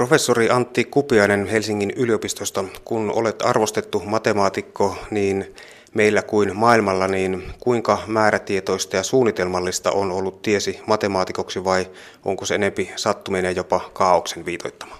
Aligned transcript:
Professori 0.00 0.50
Antti 0.50 0.84
Kupiainen 0.84 1.46
Helsingin 1.46 1.92
yliopistosta, 1.96 2.64
kun 2.84 3.12
olet 3.14 3.42
arvostettu 3.42 4.02
matemaatikko 4.06 4.96
niin 5.10 5.54
meillä 5.94 6.22
kuin 6.22 6.56
maailmalla, 6.56 7.08
niin 7.08 7.52
kuinka 7.58 7.98
määrätietoista 8.06 8.96
ja 8.96 9.02
suunnitelmallista 9.02 9.90
on 9.90 10.12
ollut 10.12 10.42
tiesi 10.42 10.80
matemaatikoksi 10.86 11.64
vai 11.64 11.86
onko 12.24 12.44
se 12.44 12.54
enempi 12.54 12.90
sattuminen 12.96 13.56
jopa 13.56 13.80
kaauksen 13.92 14.44
viitoittama? 14.44 14.96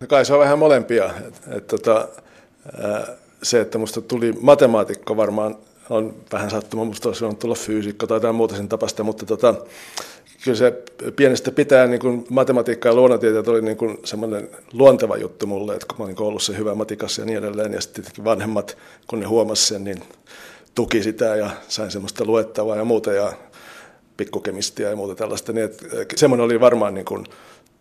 No 0.00 0.06
kai 0.06 0.24
se 0.24 0.34
on 0.34 0.40
vähän 0.40 0.58
molempia. 0.58 1.10
Et, 1.56 1.66
tota, 1.66 2.08
se, 3.42 3.60
että 3.60 3.78
minusta 3.78 4.00
tuli 4.00 4.32
matemaatikko 4.40 5.16
varmaan 5.16 5.56
on 5.90 6.14
vähän 6.32 6.50
sattuma, 6.50 6.84
minusta 6.84 7.08
olisi 7.08 7.24
tulla 7.38 7.54
fyysikko 7.54 8.06
tai 8.06 8.16
jotain 8.16 8.34
muuta 8.34 8.56
sen 8.56 8.68
tapasta, 8.68 9.02
mutta 9.02 9.26
tota, 9.26 9.54
kyllä 10.44 10.56
se 10.56 10.82
pienestä 11.16 11.50
pitää 11.50 11.86
niin 11.86 12.00
kuin 12.00 12.26
matematiikka 12.30 12.88
ja 12.88 12.94
luonnontieteet 12.94 13.48
oli 13.48 13.62
niin 13.62 13.76
kuin 13.76 13.98
semmoinen 14.04 14.48
luonteva 14.72 15.16
juttu 15.16 15.46
mulle, 15.46 15.74
että 15.74 15.86
kun 15.86 15.96
mä 15.98 16.04
olin 16.04 16.16
koulussa 16.16 16.52
hyvä 16.52 16.74
matikassa 16.74 17.22
ja 17.22 17.26
niin 17.26 17.38
edelleen, 17.38 17.72
ja 17.72 17.80
sitten 17.80 18.04
vanhemmat, 18.24 18.76
kun 19.06 19.20
ne 19.20 19.26
huomasi 19.26 19.66
sen, 19.66 19.84
niin 19.84 20.02
tuki 20.74 21.02
sitä 21.02 21.36
ja 21.36 21.50
sain 21.68 21.90
semmoista 21.90 22.24
luettavaa 22.24 22.76
ja 22.76 22.84
muuta 22.84 23.12
ja 23.12 23.32
pikkukemistia 24.16 24.90
ja 24.90 24.96
muuta 24.96 25.14
tällaista, 25.14 25.52
niin 25.52 25.64
että 25.64 25.86
semmoinen 26.16 26.44
oli 26.44 26.60
varmaan 26.60 26.94
niin 26.94 27.04
kuin 27.04 27.26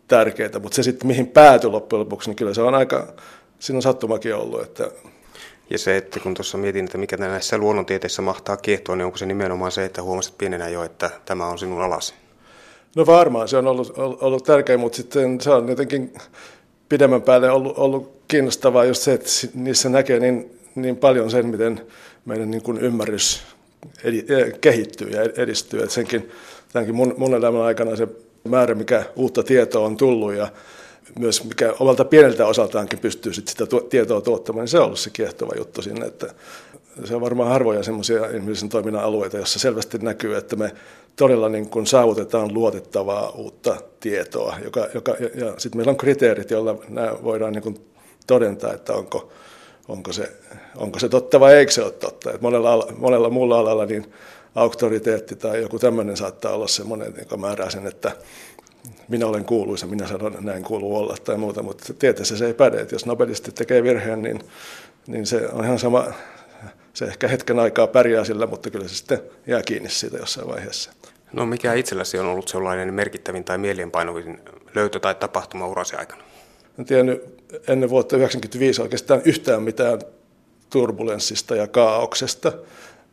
tärkeää, 0.07 0.59
mutta 0.59 0.75
se 0.75 0.83
sitten 0.83 1.07
mihin 1.07 1.27
päätyi 1.27 1.69
loppujen 1.69 1.99
lopuksi, 1.99 2.29
niin 2.29 2.35
kyllä 2.35 2.53
se 2.53 2.61
on 2.61 2.75
aika, 2.75 3.13
siinä 3.59 3.77
on 3.77 3.81
sattumakin 3.81 4.35
ollut, 4.35 4.61
että 4.61 4.91
ja 5.69 5.77
se, 5.77 5.97
että 5.97 6.19
kun 6.19 6.33
tuossa 6.33 6.57
mietin, 6.57 6.85
että 6.85 6.97
mikä 6.97 7.17
näissä 7.17 7.57
luonnontieteissä 7.57 8.21
mahtaa 8.21 8.57
kiehtoa, 8.57 8.95
niin 8.95 9.05
onko 9.05 9.17
se 9.17 9.25
nimenomaan 9.25 9.71
se, 9.71 9.85
että 9.85 10.01
huomasit 10.01 10.37
pienenä 10.37 10.69
jo, 10.69 10.83
että 10.83 11.09
tämä 11.25 11.47
on 11.47 11.59
sinun 11.59 11.81
alasi? 11.81 12.13
No 12.97 13.05
varmaan, 13.05 13.47
se 13.47 13.57
on 13.57 13.67
ollut, 13.67 13.93
ollut 13.97 14.43
tärkeä, 14.43 14.77
mutta 14.77 14.95
sitten 14.95 15.41
se 15.41 15.49
on 15.49 15.69
jotenkin 15.69 16.13
pidemmän 16.89 17.21
päälle 17.21 17.51
ollut, 17.51 17.77
ollut 17.77 18.11
kiinnostavaa 18.27 18.85
just 18.85 19.01
se, 19.01 19.13
että 19.13 19.29
niissä 19.53 19.89
näkee 19.89 20.19
niin, 20.19 20.59
niin 20.75 20.97
paljon 20.97 21.31
sen, 21.31 21.45
miten 21.45 21.81
meidän 22.25 22.51
niin 22.51 22.61
kuin 22.61 22.77
ymmärrys 22.77 23.43
edi, 24.03 24.25
eh, 24.29 24.59
kehittyy 24.61 25.09
ja 25.09 25.21
edistyy. 25.21 25.79
Että 25.79 25.93
senkin, 25.93 26.29
tämänkin 26.73 26.95
mun, 26.95 27.13
mun 27.17 27.35
elämän 27.35 27.61
aikana 27.61 27.95
se 27.95 28.07
määrä, 28.43 28.75
mikä 28.75 29.03
uutta 29.15 29.43
tietoa 29.43 29.85
on 29.85 29.97
tullut 29.97 30.33
ja 30.33 30.47
myös 31.19 31.43
mikä 31.43 31.73
omalta 31.79 32.05
pieneltä 32.05 32.45
osaltaankin 32.45 32.99
pystyy 32.99 33.33
sit 33.33 33.47
sitä 33.47 33.65
tietoa 33.89 34.21
tuottamaan, 34.21 34.63
niin 34.63 34.71
se 34.71 34.79
on 34.79 34.85
ollut 34.85 34.99
se 34.99 35.09
kiehtova 35.09 35.51
juttu 35.57 35.81
sinne. 35.81 36.05
Että 36.05 36.33
se 37.05 37.15
on 37.15 37.21
varmaan 37.21 37.49
harvoja 37.49 37.83
semmoisia 37.83 38.25
ihmisen 38.25 38.69
toiminnan 38.69 39.03
alueita, 39.03 39.37
jossa 39.37 39.59
selvästi 39.59 39.97
näkyy, 39.97 40.37
että 40.37 40.55
me 40.55 40.71
todella 41.17 41.49
niin 41.49 41.69
kuin 41.69 41.87
saavutetaan 41.87 42.53
luotettavaa 42.53 43.29
uutta 43.29 43.77
tietoa. 43.99 44.55
Joka, 44.63 44.87
joka, 44.93 45.15
ja, 45.19 45.45
ja 45.45 45.53
sitten 45.57 45.77
meillä 45.79 45.89
on 45.89 45.97
kriteerit, 45.97 46.51
joilla 46.51 46.75
nämä 46.89 47.13
voidaan 47.23 47.53
niin 47.53 47.63
kuin 47.63 47.79
todentaa, 48.27 48.73
että 48.73 48.93
onko, 48.93 49.29
onko, 49.87 50.13
se, 50.13 50.31
onko 50.75 50.99
se 50.99 51.09
totta 51.09 51.39
vai 51.39 51.55
eikö 51.55 51.71
se 51.71 51.83
ole 51.83 51.91
totta. 51.91 52.33
Et 52.33 52.41
monella, 52.41 52.87
monella 52.97 53.29
muulla 53.29 53.59
alalla 53.59 53.85
niin 53.85 54.13
auktoriteetti 54.55 55.35
tai 55.35 55.61
joku 55.61 55.79
tämmöinen 55.79 56.17
saattaa 56.17 56.53
olla 56.53 56.67
semmoinen, 56.67 57.13
joka 57.19 57.37
määrää 57.37 57.69
sen, 57.69 57.87
että 57.87 58.11
minä 59.07 59.27
olen 59.27 59.45
kuuluisa, 59.45 59.87
minä 59.87 60.07
sanon, 60.07 60.31
että 60.31 60.45
näin 60.45 60.63
kuuluu 60.63 60.97
olla 60.97 61.15
tai 61.23 61.37
muuta, 61.37 61.63
mutta 61.63 61.93
tieteessä 61.93 62.37
se 62.37 62.45
ei 62.45 62.53
päde. 62.53 62.81
Että 62.81 62.95
jos 62.95 63.05
nobelisti 63.05 63.51
tekee 63.51 63.83
virheen, 63.83 64.21
niin, 64.21 64.39
niin 65.07 65.25
se 65.25 65.49
on 65.53 65.65
ihan 65.65 65.79
sama, 65.79 66.05
se 66.97 67.05
ehkä 67.05 67.27
hetken 67.27 67.59
aikaa 67.59 67.87
pärjää 67.87 68.23
sillä, 68.23 68.47
mutta 68.47 68.69
kyllä 68.69 68.87
se 68.87 68.95
sitten 68.95 69.19
jää 69.47 69.61
kiinni 69.61 69.89
siitä 69.89 70.17
jossain 70.17 70.47
vaiheessa. 70.47 70.91
No 71.33 71.45
mikä 71.45 71.73
itselläsi 71.73 72.19
on 72.19 72.25
ollut 72.25 72.47
sellainen 72.47 72.93
merkittävin 72.93 73.43
tai 73.43 73.57
mielienpainuvin 73.57 74.39
löytö 74.75 74.99
tai 74.99 75.15
tapahtuma 75.15 75.67
urasi 75.67 75.95
aikana? 75.95 76.23
En 76.79 76.85
tiennyt 76.85 77.23
ennen 77.67 77.89
vuotta 77.89 78.09
1995 78.09 78.81
oikeastaan 78.81 79.21
yhtään 79.25 79.63
mitään 79.63 79.99
turbulenssista 80.69 81.55
ja 81.55 81.67
kaauksesta. 81.67 82.53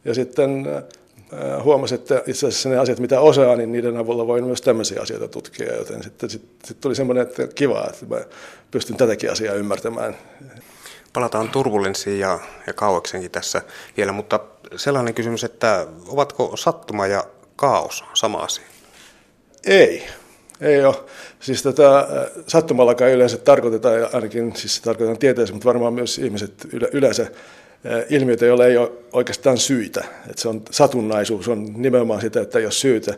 Ja 0.05 0.15
sitten 0.15 0.67
äh, 0.67 1.65
huomasin, 1.65 1.99
että 1.99 2.23
itse 2.27 2.47
asiassa 2.47 2.69
ne 2.69 2.78
asiat, 2.78 2.99
mitä 2.99 3.21
osaa, 3.21 3.56
niin 3.56 3.73
niiden 3.73 3.97
avulla 3.97 4.27
voin 4.27 4.44
myös 4.44 4.61
tämmöisiä 4.61 5.03
asioita 5.03 5.28
tutkia. 5.28 5.77
Joten 5.77 6.03
sitten 6.03 6.31
sit, 6.31 6.43
sit 6.65 6.81
tuli 6.81 6.94
semmoinen, 6.94 7.23
että 7.23 7.47
kiva, 7.55 7.87
että 7.91 8.06
mä 8.06 8.25
pystyn 8.71 8.97
tätäkin 8.97 9.33
asiaa 9.33 9.55
ymmärtämään. 9.55 10.17
Palataan 11.14 11.48
turbulenssiin 11.48 12.19
ja, 12.19 12.38
ja 12.66 12.72
kaueksenkin 12.72 13.30
tässä 13.30 13.62
vielä, 13.97 14.12
mutta 14.12 14.41
sellainen 14.76 15.14
kysymys, 15.14 15.44
että 15.44 15.86
ovatko 16.06 16.56
sattuma 16.56 17.06
ja 17.06 17.25
kaos 17.56 18.04
sama 18.14 18.38
asia? 18.38 18.64
Ei. 19.66 20.06
Ei 20.60 20.84
ole. 20.84 20.97
Siis 21.41 21.62
tätä 21.62 21.98
äh, 21.98 22.06
sattumallakaan 22.47 23.10
yleensä 23.10 23.36
tarkoitetaan, 23.36 24.08
ainakin 24.12 24.56
siis 24.56 24.80
tarkoitetaan 24.80 25.19
tieteessä, 25.19 25.54
mutta 25.54 25.69
varmaan 25.69 25.92
myös 25.92 26.19
ihmiset 26.19 26.52
yleensä 26.92 27.22
äh, 27.22 27.31
ilmiöitä, 28.10 28.46
joilla 28.46 28.66
ei 28.66 28.76
ole 28.76 28.92
oikeastaan 29.12 29.58
syitä. 29.58 30.04
Että 30.31 30.42
se 30.42 30.48
on 30.48 30.62
satunnaisuus, 30.70 31.48
on 31.48 31.72
nimenomaan 31.76 32.20
sitä, 32.20 32.41
että 32.41 32.58
ei 32.58 32.64
ole 32.64 32.72
syytä. 32.72 33.14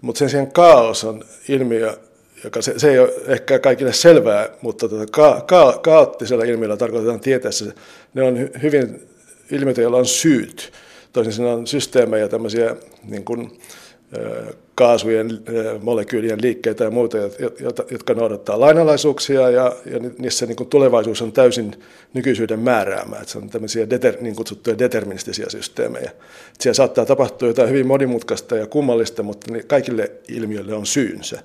Mutta 0.00 0.18
sen 0.18 0.30
sijaan 0.30 0.52
kaos 0.52 1.04
on 1.04 1.24
ilmiö, 1.48 1.96
joka 2.44 2.62
se, 2.62 2.78
se 2.78 2.90
ei 2.90 2.98
ole 2.98 3.12
ehkä 3.26 3.58
kaikille 3.58 3.92
selvää, 3.92 4.48
mutta 4.62 4.88
tota, 4.88 5.06
ka, 5.10 5.44
ka, 5.46 5.78
kaoottisella 5.82 6.44
ilmiöllä 6.44 6.76
tarkoitetaan 6.76 7.20
tieteessä, 7.20 7.72
ne 8.14 8.22
on 8.22 8.50
hyvin 8.62 9.08
ilmiöitä, 9.50 9.82
joilla 9.82 9.98
on 9.98 10.06
syyt. 10.06 10.72
Toisin 11.12 11.32
sanoen 11.32 11.66
systeemejä, 11.66 12.28
tämmöisiä 12.28 12.76
niin 13.08 13.24
kuin, 13.24 13.58
kaasujen, 14.74 15.38
molekyylien 15.82 16.42
liikkeitä 16.42 16.84
ja 16.84 16.90
muita, 16.90 17.18
jotka 17.90 18.14
noudattaa 18.14 18.60
lainalaisuuksia 18.60 19.50
ja, 19.50 19.76
ja 19.86 20.00
niissä 20.18 20.46
niin 20.46 20.56
kuin 20.56 20.68
tulevaisuus 20.68 21.22
on 21.22 21.32
täysin 21.32 21.74
nykyisyyden 22.14 22.58
määräämä. 22.58 23.16
Että 23.16 23.28
se 23.28 23.38
on 23.38 23.50
tämmöisiä 23.50 23.90
deter, 23.90 24.14
niin 24.20 24.36
kutsuttuja 24.36 24.78
deterministisia 24.78 25.50
systeemejä. 25.50 26.10
Että 26.10 26.62
siellä 26.62 26.74
saattaa 26.74 27.06
tapahtua 27.06 27.48
jotain 27.48 27.68
hyvin 27.68 27.86
monimutkaista 27.86 28.56
ja 28.56 28.66
kummallista, 28.66 29.22
mutta 29.22 29.46
kaikille 29.66 30.10
ilmiöille 30.28 30.74
on 30.74 30.86
syynsä. 30.86 31.42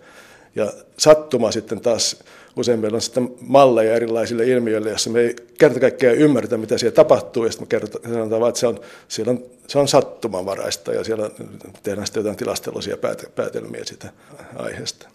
Ja 0.56 0.74
sattuma 0.98 1.52
sitten 1.52 1.82
taas 1.82 2.24
usein 2.56 2.80
meillä 2.80 2.96
on 2.96 3.02
sitten 3.02 3.36
malleja 3.42 3.96
erilaisille 3.96 4.46
ilmiöille, 4.46 4.90
joissa 4.90 5.10
me 5.10 5.20
ei 5.20 5.36
kerta 5.58 5.80
kaikkiaan 5.80 6.16
ymmärretä, 6.16 6.58
mitä 6.58 6.78
siellä 6.78 6.96
tapahtuu, 6.96 7.46
ja 7.46 7.52
sitten 7.52 7.68
me 7.68 7.70
kerrotaan, 7.70 8.14
sanotaan 8.14 8.50
että 8.50 8.60
se 8.60 8.68
on, 8.68 8.80
siellä 9.08 9.32
on, 9.32 9.44
se 9.68 9.80
on 9.80 9.88
sattumanvaraista, 9.88 10.94
ja 10.94 11.04
siellä 11.04 11.30
tehdään 11.84 12.08
sitten 12.08 12.22
jotain 12.22 12.38
tilasteluisia 12.38 12.98
päätelmiä 13.36 13.86
sitä 13.86 14.10
aiheesta. 14.56 15.10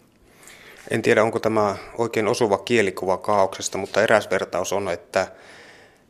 En 0.91 1.01
tiedä, 1.01 1.23
onko 1.23 1.39
tämä 1.39 1.75
oikein 1.97 2.27
osuva 2.27 2.57
kielikuva 2.57 3.17
kaauksesta, 3.17 3.77
mutta 3.77 4.03
eräs 4.03 4.29
vertaus 4.29 4.73
on, 4.73 4.89
että 4.89 5.27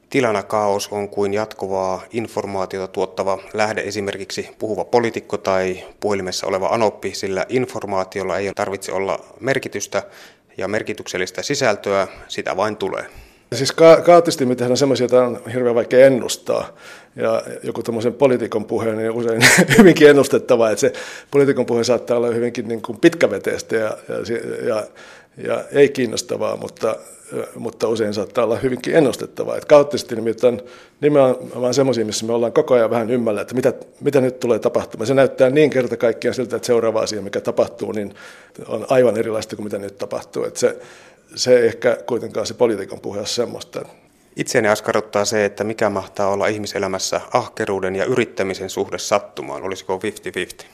tilana 0.09 0.43
kaos 0.43 0.87
on 0.91 1.09
kuin 1.09 1.33
jatkuvaa 1.33 2.03
informaatiota 2.11 2.87
tuottava 2.87 3.39
lähde, 3.53 3.81
esimerkiksi 3.81 4.49
puhuva 4.59 4.85
poliitikko 4.85 5.37
tai 5.37 5.83
puhelimessa 5.99 6.47
oleva 6.47 6.67
anoppi, 6.67 7.13
sillä 7.13 7.45
informaatiolla 7.49 8.37
ei 8.37 8.51
tarvitse 8.55 8.91
olla 8.91 9.19
merkitystä, 9.39 10.03
ja 10.57 10.67
merkityksellistä 10.67 11.41
sisältöä, 11.41 12.07
sitä 12.27 12.57
vain 12.57 12.77
tulee. 12.77 13.05
Siis 13.53 13.71
ka- 13.71 14.01
kaoottisesti 14.01 14.45
me 14.45 14.55
tehdään 14.55 14.77
sellaisia, 14.77 15.03
joita 15.03 15.25
on 15.25 15.41
hirveän 15.53 15.75
vaikea 15.75 16.05
ennustaa. 16.05 16.69
Ja 17.15 17.43
joku 17.63 17.83
tämmöisen 17.83 18.13
poliitikon 18.13 18.65
puhe 18.65 18.95
niin 18.95 19.11
usein 19.11 19.41
hyvinkin 19.77 20.09
ennustettava, 20.09 20.69
että 20.69 20.81
se 20.81 20.93
poliitikon 21.31 21.65
puhe 21.65 21.83
saattaa 21.83 22.17
olla 22.17 22.27
hyvinkin 22.27 22.67
niin 22.67 22.81
kuin 22.81 22.97
pitkäveteistä 22.97 23.75
ja, 23.75 23.97
ja, 24.09 24.67
ja, 24.67 24.83
ja 25.37 25.63
ei 25.71 25.89
kiinnostavaa, 25.89 26.57
mutta, 26.57 26.95
mutta 27.55 27.87
usein 27.87 28.13
saattaa 28.13 28.43
olla 28.43 28.55
hyvinkin 28.55 28.95
ennustettavaa. 28.95 29.55
Että 29.55 29.67
kaoottisesti 29.67 30.15
nimittäin 30.15 30.61
nimenomaan 31.01 31.73
semmoisia, 31.73 32.05
missä 32.05 32.25
me 32.25 32.33
ollaan 32.33 32.53
koko 32.53 32.73
ajan 32.73 32.89
vähän 32.89 33.09
ymmällä, 33.09 33.41
että 33.41 33.55
mitä, 33.55 33.73
mitä 34.01 34.21
nyt 34.21 34.39
tulee 34.39 34.59
tapahtumaan. 34.59 35.07
Se 35.07 35.13
näyttää 35.13 35.49
niin 35.49 35.69
kerta 35.69 35.97
kaikkiaan 35.97 36.35
siltä, 36.35 36.55
että 36.55 36.65
seuraava 36.65 36.99
asia, 37.01 37.21
mikä 37.21 37.41
tapahtuu, 37.41 37.91
niin 37.91 38.13
on 38.67 38.85
aivan 38.89 39.17
erilaista 39.17 39.55
kuin 39.55 39.63
mitä 39.63 39.77
nyt 39.77 39.97
tapahtuu. 39.97 40.43
Että 40.43 40.59
se, 40.59 40.77
se 41.35 41.65
ehkä 41.65 41.97
kuitenkaan 42.05 42.45
se 42.45 42.53
poliitikon 42.53 42.99
puhe 42.99 43.19
ole 43.19 43.27
semmoista. 43.27 43.85
Itseäni 44.35 44.67
askarruttaa 44.67 45.25
se, 45.25 45.45
että 45.45 45.63
mikä 45.63 45.89
mahtaa 45.89 46.29
olla 46.29 46.47
ihmiselämässä 46.47 47.21
ahkeruuden 47.33 47.95
ja 47.95 48.05
yrittämisen 48.05 48.69
suhde 48.69 48.97
sattumaan. 48.97 49.63
Olisiko 49.63 49.99
50-50? 50.63 50.65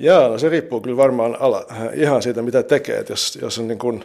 Joo, 0.00 0.28
no 0.28 0.38
se 0.38 0.48
riippuu 0.48 0.80
kyllä 0.80 0.96
varmaan 0.96 1.36
ala, 1.40 1.66
ihan 1.94 2.22
siitä, 2.22 2.42
mitä 2.42 2.62
tekee. 2.62 2.98
Et 2.98 3.08
jos, 3.08 3.38
jos 3.42 3.58
on 3.58 3.68
niin 3.68 3.78
kuin 3.78 4.04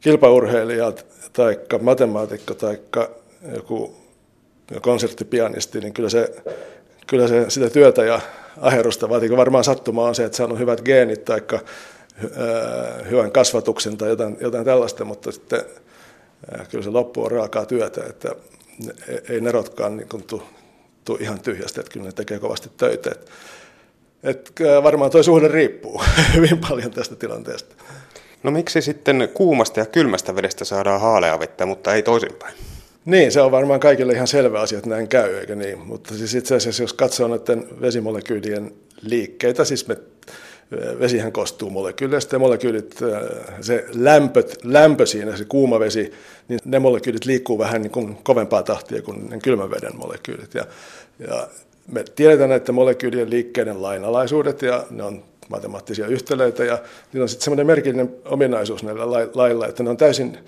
kilpaurheilija 0.00 0.92
tai 1.32 1.58
matemaatikko 1.80 2.54
tai 2.54 2.78
joku 3.54 3.96
konserttipianisti, 4.82 5.80
niin 5.80 5.92
kyllä 5.92 6.08
se, 6.08 6.34
kyllä 7.06 7.28
se 7.28 7.50
sitä 7.50 7.70
työtä 7.70 8.04
ja 8.04 8.20
aherusta 8.60 9.08
vaatii. 9.08 9.36
Varmaan 9.36 9.64
sattuma 9.64 10.04
on 10.04 10.14
se, 10.14 10.24
että 10.24 10.44
on 10.44 10.58
hyvät 10.58 10.80
geenit 10.82 11.24
tai 11.24 11.40
hyvän 13.10 13.32
kasvatuksen 13.32 13.96
tai 13.96 14.08
jotain, 14.08 14.36
jotain 14.40 14.64
tällaista, 14.64 15.04
mutta 15.04 15.32
sitten 15.32 15.62
kyllä 16.70 16.84
se 16.84 16.90
loppu 16.90 17.24
on 17.24 17.30
raakaa 17.30 17.66
työtä, 17.66 18.04
että 18.08 18.34
ei 19.28 19.40
nerotkaan 19.40 19.96
niin 19.96 20.08
kuin 20.08 20.22
tu, 20.22 20.42
tu 21.04 21.18
ihan 21.20 21.40
tyhjästä, 21.40 21.80
että 21.80 21.92
kyllä 21.92 22.06
ne 22.06 22.12
tekee 22.12 22.38
kovasti 22.38 22.70
töitä. 22.76 23.10
Että, 23.10 23.30
että 24.22 24.52
varmaan 24.82 25.10
tuo 25.10 25.22
suhde 25.22 25.48
riippuu 25.48 26.02
hyvin 26.34 26.58
paljon 26.68 26.90
tästä 26.90 27.16
tilanteesta. 27.16 27.74
No 28.42 28.50
miksi 28.50 28.82
sitten 28.82 29.28
kuumasta 29.34 29.80
ja 29.80 29.86
kylmästä 29.86 30.36
vedestä 30.36 30.64
saadaan 30.64 31.00
haalea 31.00 31.40
vettä, 31.40 31.66
mutta 31.66 31.94
ei 31.94 32.02
toisinpäin? 32.02 32.54
Niin, 33.04 33.32
se 33.32 33.40
on 33.40 33.50
varmaan 33.50 33.80
kaikille 33.80 34.12
ihan 34.12 34.26
selvä 34.26 34.60
asia, 34.60 34.78
että 34.78 34.90
näin 34.90 35.08
käy, 35.08 35.34
eikä 35.34 35.54
niin? 35.54 35.78
Mutta 35.78 36.14
siis 36.14 36.34
itse 36.34 36.54
asiassa, 36.54 36.82
jos 36.82 36.92
katsoo 36.92 37.28
näiden 37.28 37.80
vesimolekyylien 37.80 38.74
liikkeitä, 39.02 39.64
siis 39.64 39.88
me, 39.88 39.96
vesihän 41.00 41.32
koostuu 41.32 41.70
molekyyleistä 41.70 42.34
ja 42.34 42.38
molekyylit, 42.38 42.96
se 43.60 43.84
lämpö, 43.94 44.42
lämpö 44.62 45.06
siinä, 45.06 45.36
se 45.36 45.44
kuuma 45.44 45.80
vesi, 45.80 46.12
niin 46.48 46.60
ne 46.64 46.78
molekyylit 46.78 47.24
liikkuu 47.24 47.58
vähän 47.58 47.82
niin 47.82 47.92
kuin 47.92 48.16
kovempaa 48.22 48.62
tahtia 48.62 49.02
kuin 49.02 49.30
ne 49.30 49.38
kylmän 49.42 49.70
veden 49.70 49.96
molekyylit. 49.96 50.54
Ja, 50.54 50.64
ja 51.18 51.48
me 51.92 52.04
tiedetään 52.16 52.50
näiden 52.50 52.74
molekyylien 52.74 53.30
liikkeiden 53.30 53.82
lainalaisuudet 53.82 54.62
ja 54.62 54.86
ne 54.90 55.02
on 55.02 55.24
matemaattisia 55.48 56.06
yhtälöitä 56.06 56.64
ja 56.64 56.78
niillä 57.12 57.24
on 57.24 57.28
sitten 57.28 57.44
semmoinen 57.44 57.66
merkillinen 57.66 58.14
ominaisuus 58.24 58.82
näillä 58.82 59.10
lailla, 59.34 59.66
että 59.66 59.82
ne 59.82 59.90
on 59.90 59.96
täysin, 59.96 60.38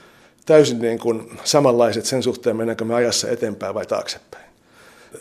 täysin 0.47 0.79
niin 0.79 0.99
kuin 0.99 1.39
samanlaiset 1.45 2.05
sen 2.05 2.23
suhteen, 2.23 2.57
mennäänkö 2.57 2.85
me 2.85 2.95
ajassa 2.95 3.29
eteenpäin 3.29 3.75
vai 3.75 3.87
taaksepäin. 3.87 4.45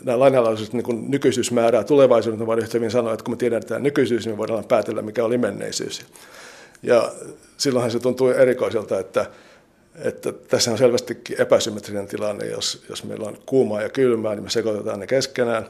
Nämä 0.04 0.18
lainalaisuudet 0.18 0.72
niin 0.72 1.10
nykyisyys 1.10 1.52
määrää 1.52 1.84
tulevaisuuden, 1.84 2.46
voidaan 2.46 2.64
yhtä 2.64 2.78
hyvin 2.78 2.90
sanoa, 2.90 3.12
että 3.12 3.24
kun 3.24 3.34
me 3.34 3.38
tiedetään 3.38 3.82
nykyisyys, 3.82 4.26
niin 4.26 4.36
voidaan 4.36 4.64
päätellä, 4.64 5.02
mikä 5.02 5.24
oli 5.24 5.38
menneisyys. 5.38 6.06
Ja 6.82 7.12
silloinhan 7.56 7.90
se 7.90 8.00
tuntuu 8.00 8.28
erikoiselta, 8.28 8.98
että, 8.98 9.26
että 9.94 10.32
tässä 10.32 10.70
on 10.70 10.78
selvästi 10.78 11.18
epäsymmetrinen 11.38 12.06
tilanne, 12.06 12.46
jos, 12.46 12.84
jos 12.88 13.04
meillä 13.04 13.26
on 13.26 13.38
kuumaa 13.46 13.82
ja 13.82 13.88
kylmää, 13.88 14.34
niin 14.34 14.42
me 14.42 14.50
sekoitetaan 14.50 15.00
ne 15.00 15.06
keskenään 15.06 15.66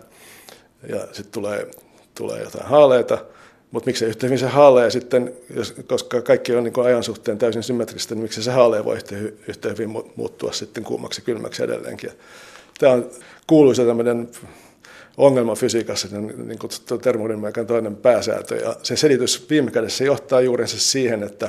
ja 0.89 1.01
sitten 1.01 1.33
tulee, 1.33 1.71
tulee 2.15 2.43
jotain 2.43 2.67
haaleita– 2.67 3.19
mutta 3.73 3.87
miksei 3.87 4.09
yhtä 4.09 4.27
hyvin 4.27 4.39
se 4.39 4.47
haalea 4.47 4.91
sitten, 4.91 5.33
jos, 5.55 5.75
koska 5.87 6.23
kaikki 6.23 6.55
on 6.55 6.65
niin 6.65 6.85
ajan 6.85 7.03
suhteen 7.03 7.39
täysin 7.39 7.63
symmetristä, 7.63 8.15
niin 8.15 8.23
miksi 8.23 8.43
se 8.43 8.51
haalea 8.51 8.85
voi 8.85 8.97
yhtä, 8.97 9.17
yhtä 9.49 9.69
hyvin 9.69 9.91
muuttua 10.17 10.53
sitten 10.53 10.85
kuumaksi 10.85 11.21
ja 11.21 11.25
kylmäksi 11.25 11.63
edelleenkin. 11.63 12.11
Tämä 12.79 12.93
on 12.93 13.11
kuuluisa 13.47 13.85
tämmöinen 13.85 14.29
ongelma 15.17 15.55
fysiikassa, 15.55 16.09
niin 16.19 16.59
kutsuttu 16.59 16.99
termodynamiikan 16.99 17.67
toinen 17.67 17.97
pääsääntö. 17.97 18.57
Ja 18.57 18.77
sen 18.83 18.97
selitys 18.97 19.47
viime 19.51 19.71
kädessä 19.71 20.05
johtaa 20.05 20.41
juurensa 20.41 20.81
siihen, 20.81 21.23
että 21.23 21.49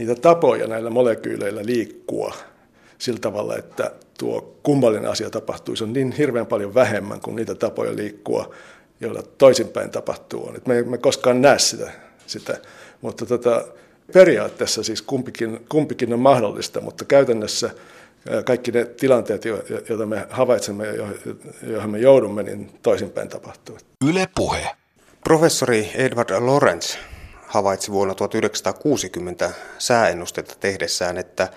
niitä 0.00 0.14
tapoja 0.14 0.66
näillä 0.66 0.90
molekyyleillä 0.90 1.62
liikkua 1.64 2.34
sillä 2.98 3.18
tavalla, 3.18 3.56
että 3.56 3.90
tuo 4.18 4.56
kummallinen 4.62 5.10
asia 5.10 5.30
tapahtuisi, 5.30 5.84
on 5.84 5.92
niin 5.92 6.12
hirveän 6.12 6.46
paljon 6.46 6.74
vähemmän 6.74 7.20
kuin 7.20 7.36
niitä 7.36 7.54
tapoja 7.54 7.96
liikkua, 7.96 8.54
joilla 9.00 9.22
toisinpäin 9.38 9.90
tapahtuu. 9.90 10.54
me 10.66 10.78
emme 10.78 10.98
koskaan 10.98 11.42
näe 11.42 11.58
sitä, 11.58 11.92
sitä. 12.26 12.58
mutta 13.00 13.26
tota, 13.26 13.64
periaatteessa 14.12 14.82
siis 14.82 15.02
kumpikin, 15.02 15.66
kumpikin 15.68 16.12
on 16.12 16.20
mahdollista, 16.20 16.80
mutta 16.80 17.04
käytännössä 17.04 17.70
kaikki 18.44 18.72
ne 18.72 18.84
tilanteet, 18.84 19.44
joita 19.88 20.06
me 20.06 20.26
havaitsemme 20.30 20.86
ja 20.86 21.08
joihin 21.62 21.90
me 21.90 21.98
joudumme, 21.98 22.42
niin 22.42 22.70
toisinpäin 22.82 23.28
tapahtuu. 23.28 23.78
Yle 24.08 24.28
puhe. 24.34 24.66
Professori 25.24 25.90
Edward 25.94 26.30
Lorenz 26.38 26.96
havaitsi 27.50 27.92
vuonna 27.92 28.14
1960 28.14 29.50
sääennustetta 29.78 30.54
tehdessään, 30.60 31.18
että 31.18 31.48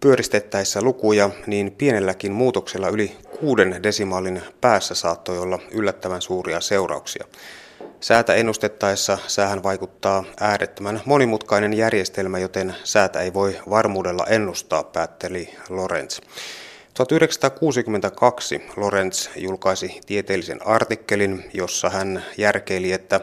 Pyöristettäessä 0.00 0.82
lukuja, 0.82 1.30
niin 1.46 1.72
pienelläkin 1.72 2.32
muutoksella 2.32 2.88
yli 2.88 3.16
kuuden 3.40 3.82
desimaalin 3.82 4.42
päässä 4.60 4.94
saattoi 4.94 5.38
olla 5.38 5.58
yllättävän 5.70 6.22
suuria 6.22 6.60
seurauksia. 6.60 7.24
Säätä 8.00 8.34
ennustettaessa 8.34 9.18
säähän 9.26 9.62
vaikuttaa 9.62 10.24
äärettömän 10.40 11.00
monimutkainen 11.04 11.74
järjestelmä, 11.74 12.38
joten 12.38 12.74
säätä 12.84 13.20
ei 13.20 13.34
voi 13.34 13.60
varmuudella 13.70 14.26
ennustaa, 14.28 14.84
päätteli 14.84 15.54
Lorenz. 15.68 16.20
1962 16.94 18.62
Lorenz 18.76 19.28
julkaisi 19.36 20.00
tieteellisen 20.06 20.66
artikkelin, 20.66 21.50
jossa 21.54 21.90
hän 21.90 22.24
järkeili, 22.38 22.92
että 22.92 23.20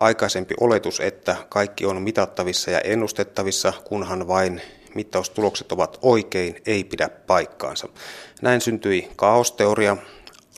aikaisempi 0.00 0.54
oletus, 0.60 1.00
että 1.00 1.36
kaikki 1.48 1.86
on 1.86 2.02
mitattavissa 2.02 2.70
ja 2.70 2.80
ennustettavissa, 2.80 3.72
kunhan 3.84 4.28
vain 4.28 4.62
mittaustulokset 4.94 5.72
ovat 5.72 5.98
oikein, 6.02 6.56
ei 6.66 6.84
pidä 6.84 7.08
paikkaansa. 7.08 7.88
Näin 8.42 8.60
syntyi 8.60 9.08
kaosteoria. 9.16 9.96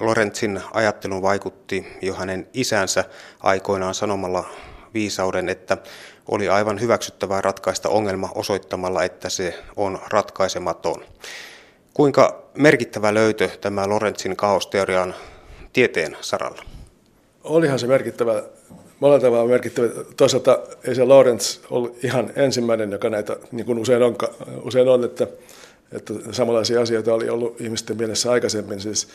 Lorenzin 0.00 0.60
ajattelun 0.72 1.22
vaikutti 1.22 1.86
jo 2.02 2.14
hänen 2.14 2.48
isänsä 2.52 3.04
aikoinaan 3.40 3.94
sanomalla 3.94 4.44
viisauden, 4.94 5.48
että 5.48 5.76
oli 6.28 6.48
aivan 6.48 6.80
hyväksyttävää 6.80 7.40
ratkaista 7.40 7.88
ongelma 7.88 8.30
osoittamalla, 8.34 9.04
että 9.04 9.28
se 9.28 9.58
on 9.76 9.98
ratkaisematon. 10.08 11.04
Kuinka 11.94 12.42
merkittävä 12.54 13.14
löytö 13.14 13.48
tämä 13.60 13.88
Lorenzin 13.88 14.36
kaosteorian 14.36 15.14
tieteen 15.72 16.16
saralla? 16.20 16.62
Olihan 17.44 17.78
se 17.78 17.86
merkittävä 17.86 18.42
monella 19.04 19.20
tavalla 19.20 19.48
merkittävä. 19.48 19.88
Toisaalta 20.16 20.58
ei 20.84 20.94
se 20.94 21.04
Lawrence 21.04 21.60
ollut 21.70 22.04
ihan 22.04 22.30
ensimmäinen, 22.36 22.92
joka 22.92 23.10
näitä, 23.10 23.36
niin 23.52 23.66
kuin 23.66 23.78
usein 23.78 24.02
on, 24.02 24.16
usein 24.62 24.88
on 24.88 25.04
että, 25.04 25.26
että 25.92 26.14
samanlaisia 26.30 26.80
asioita 26.80 27.14
oli 27.14 27.28
ollut 27.28 27.60
ihmisten 27.60 27.96
mielessä 27.96 28.30
aikaisemmin. 28.30 28.80
Siis 28.80 29.08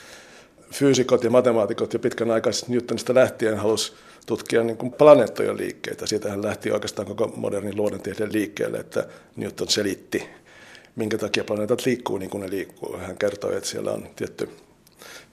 fyysikot 0.74 1.24
ja 1.24 1.30
matemaatikot 1.30 1.94
jo 1.94 2.00
pitkän 2.00 2.32
aikaa 2.32 2.54
Newtonista 2.68 3.16
lähtien 3.16 3.58
halusi 3.58 3.94
tutkia 4.26 4.64
niin 4.64 4.78
kuin 4.78 4.92
planeettojen 4.94 5.58
liikkeitä. 5.58 6.08
Siitähän 6.08 6.44
lähti 6.44 6.72
oikeastaan 6.72 7.08
koko 7.08 7.34
modernin 7.36 7.78
luonnontieteen 7.78 8.34
liikkeelle, 8.34 8.78
että 8.78 9.08
Newton 9.36 9.70
selitti, 9.70 10.30
minkä 10.96 11.18
takia 11.18 11.44
planeetat 11.44 11.86
liikkuu 11.86 12.18
niin 12.18 12.30
kuin 12.30 12.42
ne 12.42 12.50
liikkuu. 12.50 12.98
Hän 12.98 13.18
kertoi, 13.18 13.56
että 13.56 13.70
siellä 13.70 13.92
on 13.92 14.08
tietty 14.16 14.50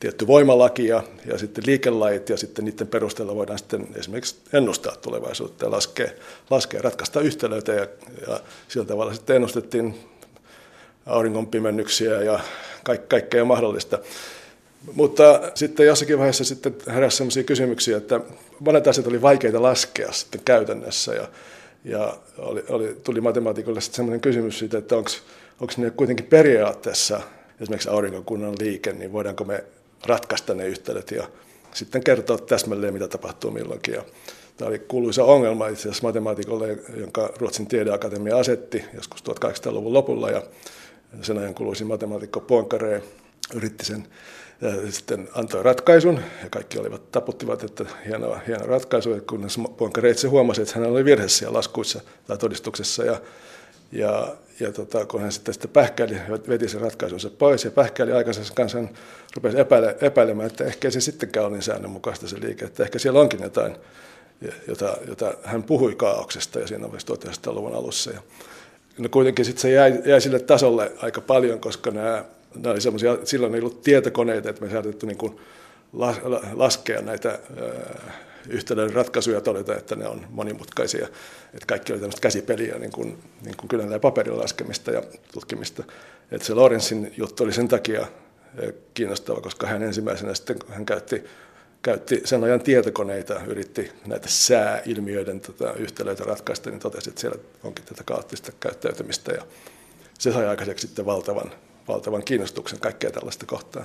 tietty 0.00 0.26
voimalaki 0.26 0.86
ja, 0.86 1.02
ja 1.26 1.38
sitten 1.38 1.64
liikelait 1.66 2.28
ja 2.28 2.36
sitten 2.36 2.64
niiden 2.64 2.86
perusteella 2.86 3.34
voidaan 3.34 3.58
sitten 3.58 3.88
esimerkiksi 3.94 4.36
ennustaa 4.52 4.96
tulevaisuutta 4.96 5.64
ja 5.64 5.70
laskea, 5.70 6.10
laskea 6.50 6.82
ratkaista 6.82 7.20
yhtälöitä 7.20 7.72
ja, 7.72 7.86
ja 8.28 8.40
sillä 8.68 8.86
tavalla 8.86 9.14
sitten 9.14 9.36
ennustettiin 9.36 9.94
auringon 11.06 11.46
pimennyksiä 11.46 12.22
ja 12.22 12.40
kaik, 12.84 13.08
kaikkea 13.08 13.44
mahdollista. 13.44 13.98
Mutta 14.92 15.40
sitten 15.54 15.86
jossakin 15.86 16.18
vaiheessa 16.18 16.44
sitten 16.44 16.76
heräsi 16.86 17.16
sellaisia 17.16 17.44
kysymyksiä, 17.44 17.96
että 17.96 18.20
monet 18.60 18.86
asiat 18.86 19.06
oli 19.06 19.22
vaikeita 19.22 19.62
laskea 19.62 20.12
sitten 20.12 20.40
käytännössä 20.44 21.14
ja, 21.14 21.28
ja 21.84 22.16
oli, 22.38 22.64
oli, 22.68 22.96
tuli 23.04 23.20
matemaatikolle 23.20 23.80
sitten 23.80 23.96
sellainen 23.96 24.20
kysymys 24.20 24.58
siitä, 24.58 24.78
että 24.78 24.96
onko 24.96 25.72
ne 25.76 25.90
kuitenkin 25.90 26.26
periaatteessa 26.26 27.20
esimerkiksi 27.60 27.88
aurinkokunnan 27.88 28.54
liike, 28.60 28.92
niin 28.92 29.12
voidaanko 29.12 29.44
me 29.44 29.64
ratkaista 30.06 30.54
ne 30.54 30.66
yhtälöt 30.66 31.10
ja 31.10 31.28
sitten 31.74 32.04
kertoa 32.04 32.38
täsmälleen, 32.38 32.92
mitä 32.92 33.08
tapahtuu 33.08 33.50
milloinkin. 33.50 33.94
Ja 33.94 34.04
tämä 34.56 34.68
oli 34.68 34.78
kuuluisa 34.78 35.24
ongelma 35.24 35.68
itse 35.68 35.88
asiassa 35.88 36.06
matemaatikolle, 36.06 36.78
jonka 36.96 37.32
Ruotsin 37.38 37.66
tiedeakatemia 37.66 38.38
asetti 38.38 38.84
joskus 38.94 39.24
1800-luvun 39.24 39.92
lopulla. 39.92 40.30
Ja 40.30 40.42
sen 41.22 41.38
ajan 41.38 41.54
kuuluisi 41.54 41.84
matemaatikko 41.84 42.40
Poincaré 42.40 43.02
yritti 43.54 43.84
sen 43.84 44.06
ja 44.60 44.92
sitten 44.92 45.28
antoi 45.34 45.62
ratkaisun 45.62 46.20
ja 46.42 46.50
kaikki 46.50 46.78
olivat 46.78 47.12
taputtivat, 47.12 47.62
että 47.62 47.84
hieno, 48.06 48.38
hieno 48.46 48.66
ratkaisu, 48.66 49.10
kunnes 49.28 49.58
Poincaré 49.76 50.10
itse 50.10 50.28
huomasi, 50.28 50.62
että 50.62 50.74
hän 50.78 50.90
oli 50.90 51.04
virheessä 51.04 51.38
siellä 51.38 51.56
laskuissa 51.56 52.00
tai 52.26 52.38
todistuksessa 52.38 53.04
ja 53.04 53.20
ja, 53.92 54.36
ja 54.60 54.72
tota, 54.72 55.06
kun 55.06 55.20
hän 55.20 55.32
sitten, 55.32 55.54
sitten 55.54 55.70
pähkäili, 55.70 56.16
veti 56.48 56.68
sen 56.68 56.80
ratkaisunsa 56.80 57.30
pois 57.30 57.64
ja 57.64 57.70
pähkäili 57.70 58.12
aikansa 58.12 58.54
kanssa, 58.54 58.78
hän 58.78 58.90
rupesi 59.36 59.60
epäile, 59.60 59.96
epäilemään, 60.00 60.46
että 60.46 60.64
ehkä 60.64 60.90
se 60.90 61.00
sittenkään 61.00 61.46
ole 61.46 61.52
niin 61.52 61.62
säännönmukaista 61.62 62.28
se 62.28 62.40
liike, 62.40 62.64
että 62.64 62.82
ehkä 62.82 62.98
siellä 62.98 63.20
onkin 63.20 63.42
jotain, 63.42 63.76
jota, 64.68 64.96
jota 65.08 65.34
hän 65.44 65.62
puhui 65.62 65.94
kaauksesta 65.94 66.58
ja 66.58 66.66
siinä 66.66 66.82
vaiheessa 66.82 67.14
1900-luvun 67.14 67.74
alussa. 67.74 68.10
Ja, 68.10 68.20
no 68.98 69.08
kuitenkin 69.08 69.44
sitten 69.44 69.62
se 69.62 69.70
jäi, 69.70 70.02
jäi 70.04 70.20
sille 70.20 70.38
tasolle 70.38 70.92
aika 70.98 71.20
paljon, 71.20 71.60
koska 71.60 71.90
nämä, 71.90 72.24
nämä 72.54 72.72
oli 72.72 72.80
semmoisia, 72.80 73.18
silloin 73.24 73.54
ei 73.54 73.60
ollut 73.60 73.82
tietokoneita, 73.82 74.50
että 74.50 74.64
me 74.64 74.70
saatettu 74.70 75.06
niin 75.06 75.18
kuin 75.18 75.40
laskea 76.52 77.02
näitä 77.02 77.38
yhtälön 78.48 78.92
ratkaisuja 78.92 79.40
todeta, 79.40 79.76
että 79.76 79.96
ne 79.96 80.08
on 80.08 80.26
monimutkaisia. 80.30 81.06
Että 81.54 81.66
kaikki 81.66 81.92
oli 81.92 82.00
tämmöistä 82.00 82.20
käsipeliä, 82.20 82.78
niin 82.78 82.92
kuin, 82.92 83.18
niin 83.42 83.56
kuin 83.56 83.68
kyllä 83.68 83.98
paperilla 83.98 84.42
laskemista 84.42 84.90
ja 84.90 85.02
tutkimista. 85.32 85.84
Että 86.30 86.46
se 86.46 86.54
Lorenzin 86.54 87.14
juttu 87.16 87.44
oli 87.44 87.52
sen 87.52 87.68
takia 87.68 88.00
eh, 88.58 88.74
kiinnostava, 88.94 89.40
koska 89.40 89.66
hän 89.66 89.82
ensimmäisenä 89.82 90.34
sitten 90.34 90.56
hän 90.68 90.86
käytti, 90.86 91.24
käytti 91.82 92.20
sen 92.24 92.44
ajan 92.44 92.60
tietokoneita, 92.60 93.40
yritti 93.46 93.92
näitä 94.06 94.28
sääilmiöiden 94.28 95.40
tota, 95.40 95.72
yhtälöitä 95.72 96.24
ratkaista, 96.24 96.70
niin 96.70 96.80
totesi, 96.80 97.10
että 97.10 97.20
siellä 97.20 97.38
onkin 97.64 97.84
tätä 97.84 98.04
kaoottista 98.04 98.52
käyttäytymistä. 98.60 99.32
Ja 99.32 99.42
se 100.18 100.32
sai 100.32 100.46
aikaiseksi 100.46 100.86
sitten 100.86 101.06
valtavan, 101.06 101.52
valtavan 101.88 102.24
kiinnostuksen 102.24 102.80
kaikkea 102.80 103.10
tällaista 103.10 103.46
kohtaa. 103.46 103.84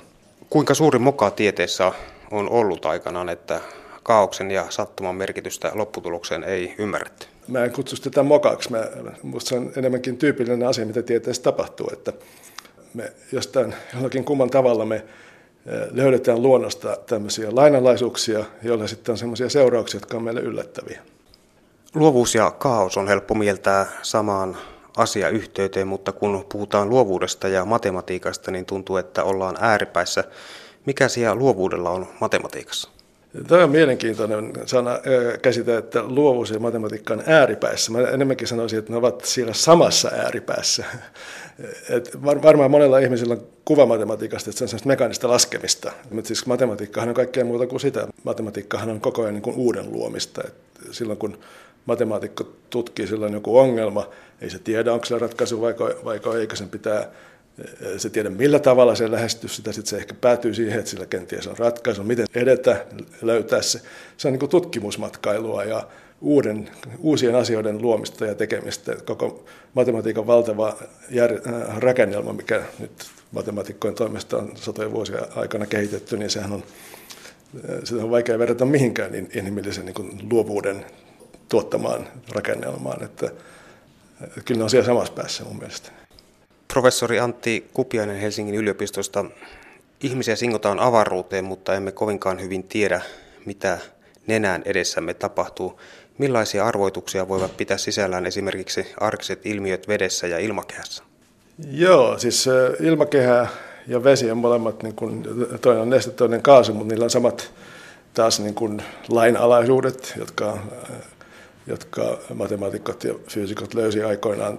Kuinka 0.50 0.74
suuri 0.74 1.00
moka 1.00 1.32
tieteessä 1.32 1.92
on 2.32 2.50
ollut 2.50 2.86
aikanaan, 2.86 3.30
että 3.30 3.62
kaauksen 4.04 4.52
ja 4.52 4.66
sattuman 4.70 5.16
merkitystä 5.16 5.72
lopputulokseen 5.74 6.44
ei 6.44 6.76
ymmärretty? 6.78 7.28
mä 7.48 7.64
en 7.64 7.72
kutsu 7.72 7.96
sitä 7.96 8.24
mokaksi. 8.24 8.72
Mä, 8.72 8.88
musta 9.24 9.50
se 9.50 9.56
on 9.56 9.72
enemmänkin 9.76 10.18
tyypillinen 10.18 10.68
asia, 10.68 10.86
mitä 10.86 11.02
tieteessä 11.02 11.44
tapahtuu, 11.44 11.90
että 11.94 12.14
me 12.94 13.14
jostain 13.32 13.76
jollakin 13.94 14.24
kumman 14.24 14.50
tavalla 14.50 14.86
me 14.86 15.06
löydetään 15.92 16.42
luonnosta 16.42 16.98
tämmöisiä 17.06 17.48
lainalaisuuksia, 17.52 18.46
joilla 18.64 18.88
sitten 18.88 19.14
on 19.14 19.18
semmoisia 19.18 19.50
seurauksia, 19.50 19.98
jotka 19.98 20.18
on 20.18 20.24
meille 20.24 20.42
yllättäviä. 20.42 21.02
Luovuus 21.96 22.36
ja 22.36 22.52
kaos 22.52 22.98
on 22.98 23.08
helppo 23.08 23.34
mieltää 23.36 23.86
samaan 24.02 24.58
asiayhteyteen, 24.98 25.88
mutta 25.88 26.12
kun 26.12 26.46
puhutaan 26.52 26.90
luovuudesta 26.90 27.48
ja 27.48 27.66
matematiikasta, 27.66 28.52
niin 28.52 28.66
tuntuu, 28.66 28.98
että 28.98 29.24
ollaan 29.24 29.58
ääripäissä. 29.60 30.24
Mikä 30.86 31.08
siellä 31.08 31.36
luovuudella 31.36 31.90
on 31.90 32.08
matematiikassa? 32.22 32.90
Tämä 33.48 33.64
on 33.64 33.70
mielenkiintoinen 33.70 34.54
sana 34.66 35.00
käsite, 35.42 35.78
että 35.78 36.04
luovuus 36.04 36.52
ja 36.52 36.60
matematiikka 36.60 37.14
on 37.14 37.24
ääripäissä. 37.26 37.92
Mä 37.92 38.00
enemmänkin 38.00 38.48
sanoisin, 38.48 38.80
että 38.80 38.92
ne 38.92 38.98
ovat 38.98 39.26
siellä 39.26 39.54
samassa 39.54 40.12
ääripäässä. 40.16 40.86
Et 41.96 42.18
varmaan 42.24 42.72
monella 42.72 43.00
ihmisellä 43.00 43.34
on 43.34 43.48
kuva 43.66 43.86
matematiikasta, 43.86 44.50
että 44.50 44.58
se 44.58 44.64
on 44.64 44.68
sellaista 44.68 44.88
mekaanista 44.88 45.28
laskemista. 45.28 45.92
Mutta 46.12 46.28
siis 46.28 46.46
matematiikkahan 46.46 47.10
on 47.10 47.16
kaikkea 47.16 47.46
muuta 47.46 47.68
kuin 47.68 47.80
sitä. 47.80 48.08
Matematiikkahan 48.24 48.90
on 48.90 49.02
koko 49.02 49.22
ajan 49.22 49.34
niin 49.34 49.42
kuin 49.42 49.56
uuden 49.56 49.92
luomista. 49.92 50.42
Et 50.48 50.54
silloin 50.92 51.20
kun 51.20 51.38
matemaatikko 51.86 52.44
tutkii 52.70 53.08
silloin 53.08 53.34
joku 53.34 53.58
ongelma, 53.58 54.10
ei 54.42 54.50
se 54.50 54.60
tiedä, 54.60 54.94
onko 54.94 55.06
se 55.06 55.20
ratkaisu 55.20 55.62
vai, 55.62 55.76
vai 56.06 56.40
eikö 56.40 56.56
sen 56.56 56.70
pitää 56.70 57.12
se 57.98 58.10
tiedä 58.10 58.30
millä 58.30 58.60
tavalla 58.60 58.96
se 58.96 59.12
lähestyy 59.12 59.50
sitä, 59.50 59.72
sitten 59.72 59.90
se 59.90 59.98
ehkä 59.98 60.14
päätyy 60.14 60.54
siihen, 60.54 60.80
että 60.80 60.92
sillä 60.92 61.06
kenties 61.06 61.48
on 61.48 61.58
ratkaisu, 61.58 62.04
miten 62.04 62.28
edetä, 62.36 62.86
löytää 63.22 63.62
se. 63.62 63.82
Se 64.18 64.28
on 64.28 64.34
niin 64.34 64.50
tutkimusmatkailua 64.50 65.64
ja 65.64 65.88
uuden, 66.22 66.70
uusien 67.00 67.36
asioiden 67.36 67.82
luomista 67.82 68.26
ja 68.26 68.36
tekemistä. 68.36 68.96
Koko 69.06 69.46
matematiikan 69.74 70.28
valtava 70.28 70.78
jär, 71.10 71.32
äh, 71.34 71.78
rakennelma, 71.78 72.34
mikä 72.34 72.64
nyt 72.80 72.92
matemaatikkojen 73.32 73.96
toimesta 73.96 74.38
on 74.38 74.52
satojen 74.56 74.92
vuosia 74.92 75.20
aikana 75.36 75.66
kehitetty, 75.66 76.18
niin 76.18 76.30
sehän 76.30 76.52
on, 76.52 76.64
äh, 77.70 77.80
sitä 77.84 78.04
on 78.04 78.12
vaikea 78.12 78.40
verrata 78.40 78.66
mihinkään 78.66 79.12
niin 79.12 79.30
inhimillisen 79.34 79.86
niin 79.86 80.30
luovuuden 80.32 80.86
tuottamaan 81.50 82.08
rakennelmaan. 82.30 83.04
Että, 83.04 83.32
että 84.22 84.42
kyllä 84.46 84.58
ne 84.58 84.64
on 84.64 84.70
siellä 84.70 84.86
samassa 84.86 85.14
päässä 85.14 85.44
mun 85.44 85.58
mielestä. 85.58 86.01
Professori 86.72 87.20
Antti 87.20 87.68
Kupiainen 87.74 88.16
Helsingin 88.16 88.56
yliopistosta. 88.56 89.26
Ihmisiä 90.04 90.36
singotaan 90.36 90.80
avaruuteen, 90.80 91.46
mutta 91.46 91.76
emme 91.76 91.92
kovinkaan 91.92 92.42
hyvin 92.42 92.64
tiedä, 92.64 93.02
mitä 93.46 93.78
nenään 94.28 94.62
edessämme 94.66 95.14
tapahtuu. 95.14 95.80
Millaisia 96.18 96.66
arvoituksia 96.66 97.28
voivat 97.28 97.58
pitää 97.58 97.78
sisällään 97.78 98.26
esimerkiksi 98.26 98.88
arkiset 99.00 99.46
ilmiöt 99.46 99.88
vedessä 99.88 100.28
ja 100.28 100.40
ilmakehässä? 100.40 101.04
Joo, 101.72 102.18
siis 102.18 102.46
ilmakehä 102.80 103.48
ja 103.88 104.04
vesi 104.04 104.32
on 104.32 104.38
molemmat, 104.38 104.84
niin 104.84 104.96
kuin, 104.96 105.24
toinen 105.62 105.82
on 105.82 105.90
neste, 105.90 106.12
toinen 106.12 106.42
kaasu, 106.42 106.74
mutta 106.74 106.88
niillä 106.88 107.04
on 107.04 107.10
samat 107.10 107.52
taas 108.14 108.40
niin 108.40 108.56
kuin 108.56 108.84
lainalaisuudet, 109.10 110.14
jotka, 110.18 110.58
jotka 111.68 112.18
matemaatikot 112.34 113.04
ja 113.04 113.14
fyysikot 113.30 113.74
löysi 113.74 114.04
aikoinaan 114.04 114.58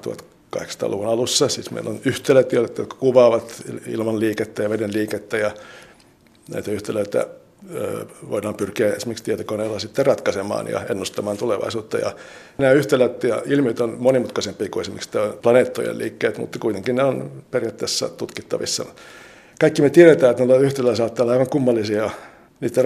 1800-luvun 0.56 1.08
alussa. 1.08 1.48
Siis 1.48 1.70
meillä 1.70 1.90
on 1.90 2.00
yhtälöt, 2.04 2.52
jotka 2.52 2.96
kuvaavat 2.96 3.62
ilman 3.86 4.20
liikettä 4.20 4.62
ja 4.62 4.70
veden 4.70 4.92
liikettä 4.92 5.36
ja 5.36 5.50
näitä 6.48 6.70
yhtälöitä 6.70 7.26
voidaan 8.30 8.54
pyrkiä 8.54 8.92
esimerkiksi 8.92 9.24
tietokoneella 9.24 9.78
sitten 9.78 10.06
ratkaisemaan 10.06 10.68
ja 10.68 10.80
ennustamaan 10.90 11.36
tulevaisuutta. 11.36 11.98
Ja 11.98 12.14
nämä 12.58 12.72
yhtälöt 12.72 13.24
ja 13.24 13.42
ilmiöt 13.46 13.80
on 13.80 13.96
monimutkaisempia 13.98 14.68
kuin 14.70 14.80
esimerkiksi 14.80 15.10
planeettojen 15.42 15.98
liikkeet, 15.98 16.38
mutta 16.38 16.58
kuitenkin 16.58 16.96
ne 16.96 17.04
on 17.04 17.42
periaatteessa 17.50 18.08
tutkittavissa. 18.08 18.84
Kaikki 19.60 19.82
me 19.82 19.90
tiedetään, 19.90 20.30
että 20.30 20.44
noilla 20.44 20.64
yhtälöillä 20.64 20.96
saattaa 20.96 21.24
olla 21.24 21.32
aivan 21.32 21.48
kummallisia, 21.48 22.10
niiden 22.60 22.84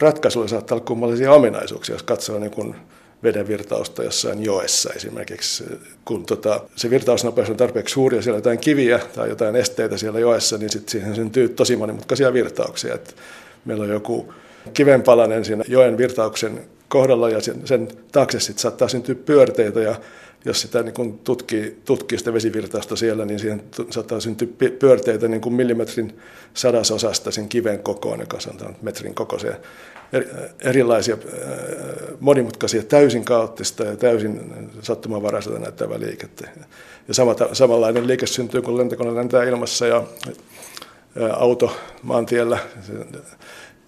ratkaisu, 0.00 0.48
saattaa 0.48 0.76
olla 0.76 0.86
kummallisia 0.86 1.32
ominaisuuksia, 1.32 1.94
jos 1.94 2.02
katsoo 2.02 2.38
niin 2.38 2.50
kuin 2.50 2.76
veden 3.22 3.48
virtausta 3.48 4.02
jossain 4.02 4.44
joessa 4.44 4.90
esimerkiksi. 4.96 5.64
Kun 6.04 6.26
tota, 6.26 6.60
se 6.76 6.90
virtausnopeus 6.90 7.50
on 7.50 7.56
tarpeeksi 7.56 7.92
suuri 7.92 8.16
ja 8.16 8.22
siellä 8.22 8.36
on 8.36 8.38
jotain 8.38 8.58
kiviä 8.58 9.00
tai 9.14 9.28
jotain 9.28 9.56
esteitä 9.56 9.96
siellä 9.96 10.20
joessa, 10.20 10.58
niin 10.58 10.70
sitten 10.70 10.90
siihen 10.90 11.14
syntyy 11.14 11.48
tosi 11.48 11.76
monimutkaisia 11.76 12.32
virtauksia. 12.32 12.94
Et 12.94 13.16
meillä 13.64 13.84
on 13.84 13.90
joku 13.90 14.32
kivenpalanen 14.74 15.44
siinä 15.44 15.64
joen 15.68 15.98
virtauksen 15.98 16.60
kohdalla 16.88 17.30
ja 17.30 17.40
sen, 17.40 17.66
sen 17.66 17.88
taakse 18.12 18.40
sitten 18.40 18.62
saattaa 18.62 18.88
syntyä 18.88 19.14
pyörteitä 19.14 19.80
ja 19.80 19.94
jos 20.44 20.60
sitä 20.60 20.82
niin 20.82 20.94
kun 20.94 21.18
tutkii, 21.18 21.80
tutkii 21.84 22.18
sitä 22.18 22.32
vesivirtausta 22.32 22.96
siellä, 22.96 23.24
niin 23.24 23.38
siihen 23.38 23.62
saattaa 23.90 24.20
syntyä 24.20 24.48
pyörteitä 24.78 25.28
niin 25.28 25.40
kuin 25.40 25.54
millimetrin 25.54 26.18
sadasosasta 26.54 27.30
sen 27.30 27.48
kiven 27.48 27.78
kokoon, 27.78 28.20
joka 28.20 28.38
on 28.66 28.76
metrin 28.82 29.14
kokoisia. 29.14 29.54
Erilaisia 30.60 31.16
monimutkaisia, 32.20 32.82
täysin 32.82 33.24
kaoottista 33.24 33.84
ja 33.84 33.96
täysin 33.96 34.52
sattumanvaraiselta 34.82 35.58
näyttävää 35.58 36.00
liikettä. 36.00 36.48
Ja 37.08 37.14
sama, 37.14 37.34
samanlainen 37.52 38.06
liike 38.06 38.26
syntyy, 38.26 38.62
kun 38.62 38.78
lentokone 38.78 39.14
lentää 39.14 39.44
ilmassa 39.44 39.86
ja 39.86 40.04
auto 41.32 41.76
maantiellä. 42.02 42.58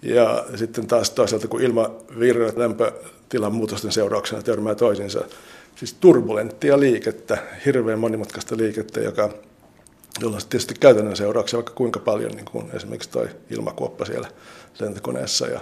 Ja 0.01 0.45
sitten 0.55 0.87
taas 0.87 1.09
toisaalta, 1.09 1.47
kun 1.47 1.61
ilmavirrat 1.61 2.57
lämpötilan 2.57 3.53
muutosten 3.53 3.91
seurauksena 3.91 4.41
törmää 4.41 4.75
toisinsa, 4.75 5.23
siis 5.75 5.93
turbulenttia 5.93 6.79
liikettä, 6.79 7.37
hirveän 7.65 7.99
monimutkaista 7.99 8.57
liikettä, 8.57 9.01
joka, 9.01 9.29
jolla 10.21 10.35
on 10.35 10.41
tietysti 10.49 10.73
käytännön 10.79 11.15
seurauksia 11.15 11.57
vaikka 11.57 11.73
kuinka 11.73 11.99
paljon, 11.99 12.31
niin 12.31 12.45
kuin 12.45 12.69
esimerkiksi 12.73 13.09
tuo 13.09 13.25
ilmakuoppa 13.49 14.05
siellä 14.05 14.27
lentokoneessa 14.79 15.47
ja 15.47 15.59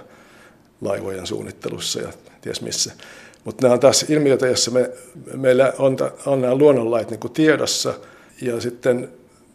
laivojen 0.82 1.26
suunnittelussa 1.26 2.00
ja 2.00 2.08
ties 2.40 2.60
missä. 2.60 2.92
Mutta 3.44 3.62
nämä 3.62 3.74
on 3.74 3.80
taas 3.80 4.02
ilmiöitä, 4.02 4.46
joissa 4.46 4.70
me, 4.70 4.90
meillä 5.34 5.72
on, 5.78 5.96
on 6.26 6.40
nämä 6.40 6.54
luonnonlait 6.54 7.10
niin 7.10 7.20
kuin 7.20 7.32
tiedossa 7.32 7.94
ja 8.42 8.60
sitten 8.60 9.08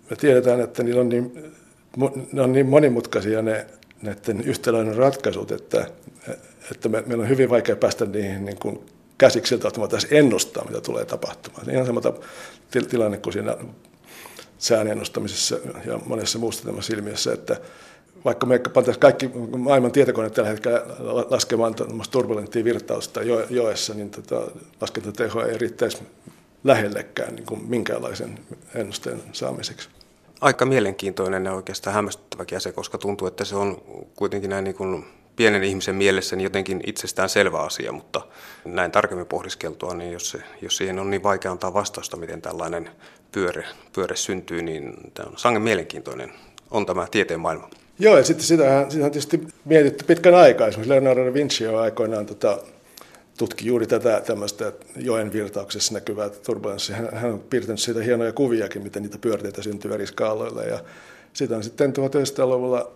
me 0.09 0.15
tiedetään, 0.15 0.61
että 0.61 0.83
niillä 0.83 1.01
on 1.01 1.09
niin, 1.09 1.53
ne 2.31 2.41
on 2.41 2.51
niin 2.51 2.65
monimutkaisia 2.65 3.41
ne 3.41 3.65
näiden 4.01 4.41
yhtälöiden 4.41 4.95
ratkaisut, 4.95 5.51
että, 5.51 5.87
että 6.71 6.89
me, 6.89 7.03
meillä 7.05 7.21
on 7.21 7.29
hyvin 7.29 7.49
vaikea 7.49 7.75
päästä 7.75 8.05
niihin 8.05 8.45
niin 8.45 8.59
kuin 8.59 8.79
käsiksi 9.17 9.49
siltä, 9.49 9.67
että 9.67 9.79
me 9.79 9.81
voitaisiin 9.81 10.13
ennustaa, 10.13 10.65
mitä 10.65 10.81
tulee 10.81 11.05
tapahtumaan. 11.05 11.69
Ihan 11.69 11.85
sama 11.85 12.01
tilanne 12.89 13.17
kuin 13.17 13.33
siinä 13.33 13.57
sään 14.57 14.87
ennustamisessa 14.87 15.57
ja 15.85 15.99
monessa 16.05 16.39
muussa 16.39 16.63
tämmöisessä 16.63 16.93
ilmiössä, 16.93 17.33
että 17.33 17.57
vaikka 18.25 18.45
me 18.45 18.59
pantaisiin 18.59 19.01
kaikki 19.01 19.31
maailman 19.57 19.91
tietokoneet 19.91 20.33
tällä 20.33 20.49
hetkellä 20.49 20.81
laskemaan 21.29 21.75
turbulenttia 22.11 22.63
virtausta 22.63 23.21
joessa, 23.49 23.93
niin 23.93 24.09
tota, 24.09 24.41
laskentateho 24.81 25.41
ei 25.41 25.57
riittäisi 25.57 25.97
lähellekään 26.63 27.35
niin 27.35 27.45
kuin 27.45 27.65
minkäänlaisen 27.69 28.39
ennusteen 28.75 29.23
saamiseksi. 29.31 29.89
Aika 30.41 30.65
mielenkiintoinen 30.65 31.45
ja 31.45 31.53
oikeastaan 31.53 31.93
hämmästyttäväkin 31.93 32.57
asia, 32.57 32.71
koska 32.71 32.97
tuntuu, 32.97 33.27
että 33.27 33.45
se 33.45 33.55
on 33.55 33.81
kuitenkin 34.15 34.49
näin 34.49 34.63
niin 34.63 34.75
kuin 34.75 35.05
pienen 35.35 35.63
ihmisen 35.63 35.95
mielessä 35.95 36.35
niin 36.35 36.43
jotenkin 36.43 36.81
itsestään 36.85 37.29
selvä 37.29 37.59
asia, 37.59 37.91
mutta 37.91 38.21
näin 38.65 38.91
tarkemmin 38.91 39.27
pohdiskeltua, 39.27 39.93
niin 39.93 40.11
jos, 40.11 40.29
se, 40.29 40.39
jos 40.61 40.77
siihen 40.77 40.99
on 40.99 41.09
niin 41.09 41.23
vaikea 41.23 41.51
antaa 41.51 41.73
vastausta, 41.73 42.17
miten 42.17 42.41
tällainen 42.41 42.89
pyöre, 43.31 43.65
pyöre 43.93 44.15
syntyy, 44.15 44.61
niin 44.61 44.93
tämä 45.13 45.29
on 45.29 45.37
sangen 45.37 45.61
mielenkiintoinen 45.61 46.33
on 46.71 46.85
tämä 46.85 47.07
tieteen 47.11 47.39
maailma. 47.39 47.69
Joo, 47.99 48.17
ja 48.17 48.23
sitten 48.23 48.45
sitähän, 48.45 48.91
sitähän 48.91 49.11
tietysti 49.11 49.47
mietitty 49.65 50.05
pitkän 50.05 50.35
aikaa. 50.35 50.67
Esimerkiksi 50.67 50.89
Leonardo 50.89 51.25
da 51.25 51.33
Vinci 51.33 51.67
on 51.67 51.79
aikoinaan 51.79 52.25
tota, 52.25 52.57
tutki 53.37 53.67
juuri 53.67 53.87
tätä 53.87 54.21
tämmöistä 54.25 54.71
joen 54.95 55.33
virtauksessa 55.33 55.93
näkyvää 55.93 56.29
turbulenssia. 56.29 56.95
Hän, 56.95 57.09
hän 57.13 57.33
on 57.33 57.39
piirtänyt 57.39 57.79
siitä 57.79 58.03
hienoja 58.03 58.33
kuviakin, 58.33 58.83
miten 58.83 59.03
niitä 59.03 59.17
pyörteitä 59.17 59.61
syntyy 59.61 59.93
eri 59.93 60.07
skaaloilla. 60.07 60.63
Ja 60.63 60.79
sitä 61.33 61.55
on 61.55 61.63
sitten 61.63 61.93
1900-luvulla 61.93 62.91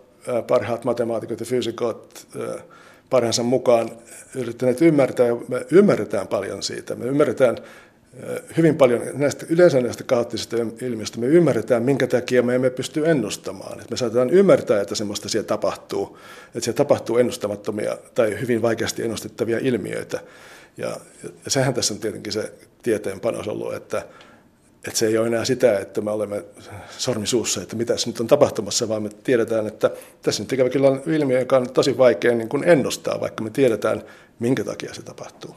parhaat 0.46 0.84
matemaatikot 0.84 1.40
ja 1.40 1.46
fyysikot 1.46 2.26
parhaansa 3.10 3.42
mukaan 3.42 3.90
yrittäneet 4.34 4.82
ymmärtää, 4.82 5.26
ja 5.26 5.36
me 5.48 5.66
ymmärretään 5.70 6.28
paljon 6.28 6.62
siitä. 6.62 6.94
Me 6.94 7.04
ymmärretään 7.04 7.58
hyvin 8.56 8.76
paljon 8.76 9.02
näistä, 9.14 9.46
yleensä 9.48 9.80
näistä 9.80 10.04
kaoottisista 10.04 10.56
ilmiöistä, 10.80 11.20
me 11.20 11.26
ymmärretään, 11.26 11.82
minkä 11.82 12.06
takia 12.06 12.42
me 12.42 12.54
emme 12.54 12.70
pysty 12.70 13.10
ennustamaan. 13.10 13.72
Että 13.72 13.90
me 13.90 13.96
saatetaan 13.96 14.30
ymmärtää, 14.30 14.80
että 14.80 14.94
semmoista 14.94 15.28
siellä 15.28 15.46
tapahtuu, 15.46 16.18
että 16.46 16.60
siellä 16.60 16.76
tapahtuu 16.76 17.18
ennustamattomia 17.18 17.98
tai 18.14 18.40
hyvin 18.40 18.62
vaikeasti 18.62 19.02
ennustettavia 19.02 19.58
ilmiöitä. 19.58 20.20
Ja, 20.76 20.96
ja 21.44 21.50
sehän 21.50 21.74
tässä 21.74 21.94
on 21.94 22.00
tietenkin 22.00 22.32
se 22.32 22.52
tieteen 22.82 23.20
panos 23.20 23.48
ollut, 23.48 23.74
että, 23.74 24.06
että 24.86 24.98
se 24.98 25.06
ei 25.06 25.18
ole 25.18 25.26
enää 25.26 25.44
sitä, 25.44 25.78
että 25.78 26.00
me 26.00 26.10
olemme 26.10 26.44
sormisuussa, 26.98 27.62
että 27.62 27.76
mitä 27.76 27.94
nyt 28.06 28.20
on 28.20 28.26
tapahtumassa, 28.26 28.88
vaan 28.88 29.02
me 29.02 29.10
tiedetään, 29.24 29.66
että 29.66 29.90
tässä 30.22 30.42
nyt 30.42 30.52
ikävä 30.52 30.70
kyllä 30.70 30.88
on 30.88 31.02
ilmiö, 31.06 31.38
joka 31.38 31.56
on 31.56 31.70
tosi 31.72 31.98
vaikea 31.98 32.34
niin 32.34 32.48
kuin 32.48 32.64
ennustaa, 32.64 33.20
vaikka 33.20 33.44
me 33.44 33.50
tiedetään, 33.50 34.02
minkä 34.38 34.64
takia 34.64 34.94
se 34.94 35.02
tapahtuu. 35.02 35.56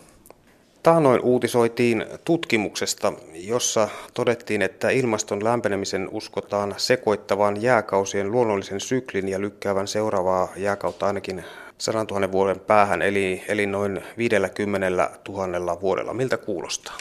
Taanoin 0.86 1.22
uutisoitiin 1.22 2.06
tutkimuksesta, 2.26 3.14
jossa 3.34 3.90
todettiin, 4.14 4.62
että 4.62 4.90
ilmaston 4.90 5.44
lämpenemisen 5.44 6.10
uskotaan 6.12 6.74
sekoittavan 6.78 7.62
jääkausien 7.62 8.32
luonnollisen 8.32 8.80
syklin 8.80 9.30
ja 9.30 9.42
lykkäävän 9.42 9.88
seuraavaa 9.88 10.54
jääkautta 10.56 11.08
ainakin 11.08 11.44
100 11.78 12.06
000 12.14 12.32
vuoden 12.32 12.60
päähän, 12.60 13.02
eli, 13.02 13.44
eli 13.48 13.66
noin 13.66 14.04
50 14.18 15.10
000 15.30 15.82
vuodella. 15.82 16.14
Miltä 16.14 16.38
kuulostaa? 16.38 16.98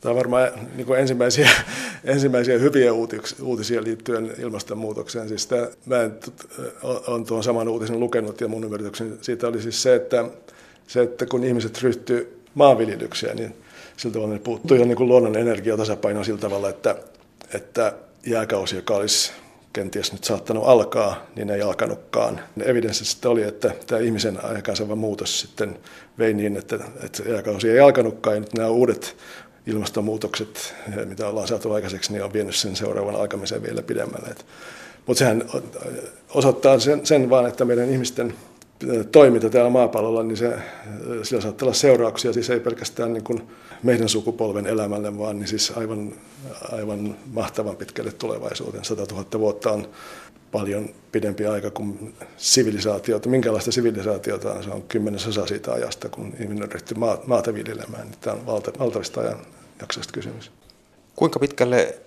Tämä 0.00 0.10
on 0.10 0.16
varmaan 0.16 0.48
niin 0.76 0.86
kuin 0.86 1.00
ensimmäisiä, 1.00 1.50
ensimmäisiä 2.04 2.58
hyviä 2.58 2.92
uutisia 3.42 3.82
liittyen 3.82 4.32
ilmastonmuutokseen. 4.38 5.28
Siis 5.28 5.46
tämä, 5.46 5.66
mä 5.86 6.10
olen 7.06 7.24
tuon 7.24 7.44
saman 7.44 7.68
uutisen 7.68 8.00
lukenut 8.00 8.40
ja 8.40 8.48
mun 8.48 8.64
ymmärrykseni 8.64 9.12
siitä 9.20 9.48
oli 9.48 9.62
siis 9.62 9.82
se, 9.82 9.94
että, 9.94 10.24
se, 10.86 11.02
että 11.02 11.26
kun 11.26 11.44
ihmiset 11.44 11.82
ryhtyy 11.82 12.41
maanviljelykseen, 12.54 13.36
niin 13.36 13.54
sillä 13.96 14.12
tavalla 14.12 14.34
ne 14.34 14.40
puuttuu 14.40 14.76
jo 14.76 14.84
niin 14.84 14.96
kuin 14.96 15.08
luonnon 15.08 15.36
energiatasapaino 15.36 16.24
sillä 16.24 16.40
tavalla, 16.40 16.68
että, 16.68 16.96
että 17.54 17.92
jääkausi, 18.26 18.76
joka 18.76 18.94
olisi 18.94 19.32
kenties 19.72 20.12
nyt 20.12 20.24
saattanut 20.24 20.64
alkaa, 20.66 21.26
niin 21.36 21.50
ei 21.50 21.62
alkanutkaan. 21.62 22.40
Evidenssi 22.64 23.04
sitten 23.04 23.30
oli, 23.30 23.42
että 23.42 23.70
tämä 23.86 24.00
ihmisen 24.00 24.44
aikaansaava 24.44 24.96
muutos 24.96 25.40
sitten 25.40 25.78
vei 26.18 26.34
niin, 26.34 26.56
että, 26.56 26.78
että 27.04 27.22
jääkausi 27.28 27.70
ei 27.70 27.80
alkanutkaan, 27.80 28.36
ja 28.36 28.40
nyt 28.40 28.54
nämä 28.54 28.68
uudet 28.68 29.16
ilmastonmuutokset, 29.66 30.74
mitä 31.04 31.28
ollaan 31.28 31.48
saatu 31.48 31.72
aikaiseksi, 31.72 32.12
niin 32.12 32.24
on 32.24 32.32
vienyt 32.32 32.54
sen 32.54 32.76
seuraavan 32.76 33.16
alkamisen 33.16 33.62
vielä 33.62 33.82
pidemmälle. 33.82 34.34
Mutta 35.06 35.18
sehän 35.18 35.44
osoittaa 36.34 36.78
sen, 36.78 37.06
sen 37.06 37.30
vaan, 37.30 37.46
että 37.46 37.64
meidän 37.64 37.90
ihmisten 37.90 38.34
toiminta 39.12 39.50
täällä 39.50 39.70
maapallolla, 39.70 40.22
niin 40.22 40.36
se, 40.36 40.52
sillä 41.22 41.42
saattaa 41.42 41.66
olla 41.66 41.74
seurauksia, 41.74 42.32
siis 42.32 42.50
ei 42.50 42.60
pelkästään 42.60 43.12
niin 43.12 43.24
kuin 43.24 43.42
meidän 43.82 44.08
sukupolven 44.08 44.66
elämälle, 44.66 45.18
vaan 45.18 45.38
niin 45.38 45.48
siis 45.48 45.72
aivan, 45.76 46.12
aivan 46.72 47.16
mahtavan 47.32 47.76
pitkälle 47.76 48.12
tulevaisuuteen. 48.12 48.84
100 48.84 49.14
000 49.14 49.26
vuotta 49.38 49.72
on 49.72 49.88
paljon 50.52 50.88
pidempi 51.12 51.46
aika 51.46 51.70
kuin 51.70 52.14
sivilisaatiota. 52.36 53.28
Minkälaista 53.28 53.72
sivilisaatiota 53.72 54.52
on? 54.52 54.64
Se 54.64 54.70
on 54.70 54.82
kymmenesosa 54.82 55.46
siitä 55.46 55.72
ajasta, 55.72 56.08
kun 56.08 56.34
ihminen 56.40 56.72
ryhtyy 56.72 56.96
maata 57.26 57.54
viljelemään. 57.54 58.02
Niin 58.02 58.18
tämä 58.20 58.36
on 58.36 58.46
valta, 58.46 58.72
valtavista 58.78 59.20
ajan 59.20 59.38
jaksoista 59.80 60.12
kysymys. 60.12 60.50
Kuinka 61.16 61.38
pitkälle 61.38 61.98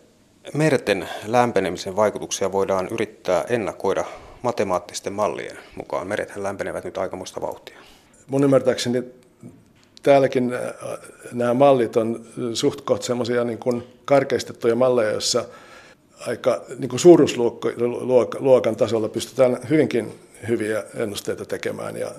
merten 0.53 1.10
lämpenemisen 1.25 1.96
vaikutuksia 1.96 2.51
voidaan 2.51 2.88
yrittää 2.91 3.46
ennakoida 3.50 4.05
matemaattisten 4.45 5.13
mallien 5.13 5.57
mukaan? 5.75 6.07
Merethän 6.07 6.43
lämpenevät 6.43 6.83
nyt 6.83 6.97
aikamoista 6.97 7.41
vauhtia. 7.41 7.77
Mun 8.27 8.43
ymmärtääkseni 8.43 9.03
täälläkin 10.03 10.53
äh, 10.53 10.61
nämä 11.31 11.53
mallit 11.53 11.97
on 11.97 12.25
suht 12.53 12.81
kohta 12.81 13.05
semmoisia 13.05 13.43
niin 13.43 13.57
kuin 13.57 13.83
karkeistettuja 14.05 14.75
malleja, 14.75 15.11
joissa 15.11 15.45
aika 16.27 16.61
niin 16.79 16.89
kuin 16.89 16.99
suuruusluokan 16.99 18.75
tasolla 18.75 19.09
pystytään 19.09 19.59
hyvinkin 19.69 20.13
hyviä 20.47 20.83
ennusteita 20.95 21.45
tekemään. 21.45 21.97
Ja 21.97 22.11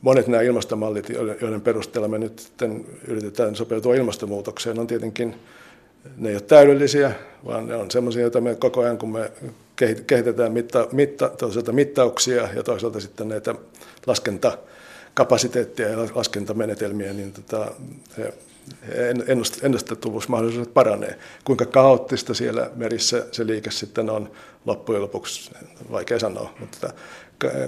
monet 0.00 0.26
nämä 0.26 0.42
ilmastomallit, 0.42 1.08
joiden 1.40 1.60
perusteella 1.60 2.08
me 2.08 2.18
nyt 2.18 2.52
yritetään 3.08 3.56
sopeutua 3.56 3.94
ilmastonmuutokseen, 3.94 4.78
on 4.78 4.86
tietenkin, 4.86 5.34
ne 6.16 6.28
ei 6.28 6.34
ole 6.34 6.42
täydellisiä, 6.42 7.12
vaan 7.44 7.66
ne 7.68 7.76
on 7.76 7.90
semmoisia, 7.90 8.22
joita 8.22 8.40
me 8.40 8.54
koko 8.54 8.80
ajan, 8.80 8.98
kun 8.98 9.12
me 9.12 9.32
kehitetään 10.06 10.52
mitta, 10.52 10.88
mitta, 10.92 11.28
toisaalta 11.28 11.72
mittauksia 11.72 12.48
ja 12.54 12.62
toisaalta 12.62 13.00
sitten 13.00 13.28
näitä 13.28 13.54
laskentakapasiteettia 14.06 15.88
ja 15.88 15.98
laskentamenetelmiä, 16.14 17.12
niin 17.12 17.32
tota, 17.32 17.72
ennustettavuusmahdollisuudet 19.62 20.74
paranee. 20.74 21.18
Kuinka 21.44 21.66
kaoottista 21.66 22.34
siellä 22.34 22.70
merissä 22.74 23.26
se 23.32 23.46
liike 23.46 23.70
sitten 23.70 24.10
on 24.10 24.30
loppujen 24.66 25.02
lopuksi, 25.02 25.50
vaikea 25.90 26.18
sanoa. 26.18 26.54
Mutta 26.60 26.92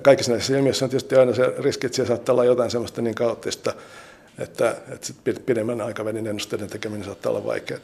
kaikissa 0.02 0.32
näissä 0.32 0.56
ilmiöissä 0.56 0.84
on 0.84 0.90
tietysti 0.90 1.16
aina 1.16 1.34
se 1.34 1.54
riski, 1.58 1.86
että 1.86 1.96
siellä 1.96 2.08
saattaa 2.08 2.32
olla 2.32 2.44
jotain 2.44 2.70
sellaista 2.70 3.02
niin 3.02 3.14
kaoottista, 3.14 3.74
että, 4.38 4.76
että 4.92 5.40
pidemmän 5.46 5.80
aikavälin 5.80 6.26
ennusteiden 6.26 6.68
tekeminen 6.68 7.04
saattaa 7.04 7.32
olla 7.32 7.44
vaikeaa. 7.44 7.80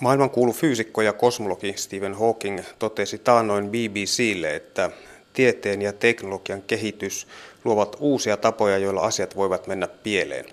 Maailmankuulu 0.00 0.52
fyysikko 0.52 1.02
ja 1.02 1.12
kosmologi 1.12 1.74
Stephen 1.76 2.14
Hawking 2.14 2.60
totesi 2.78 3.18
taannoin 3.18 3.68
BBClle, 3.68 4.56
että 4.56 4.90
tieteen 5.32 5.82
ja 5.82 5.92
teknologian 5.92 6.62
kehitys 6.62 7.26
luovat 7.64 7.96
uusia 8.00 8.36
tapoja, 8.36 8.78
joilla 8.78 9.00
asiat 9.00 9.36
voivat 9.36 9.66
mennä 9.66 9.88
pieleen. 9.88 10.44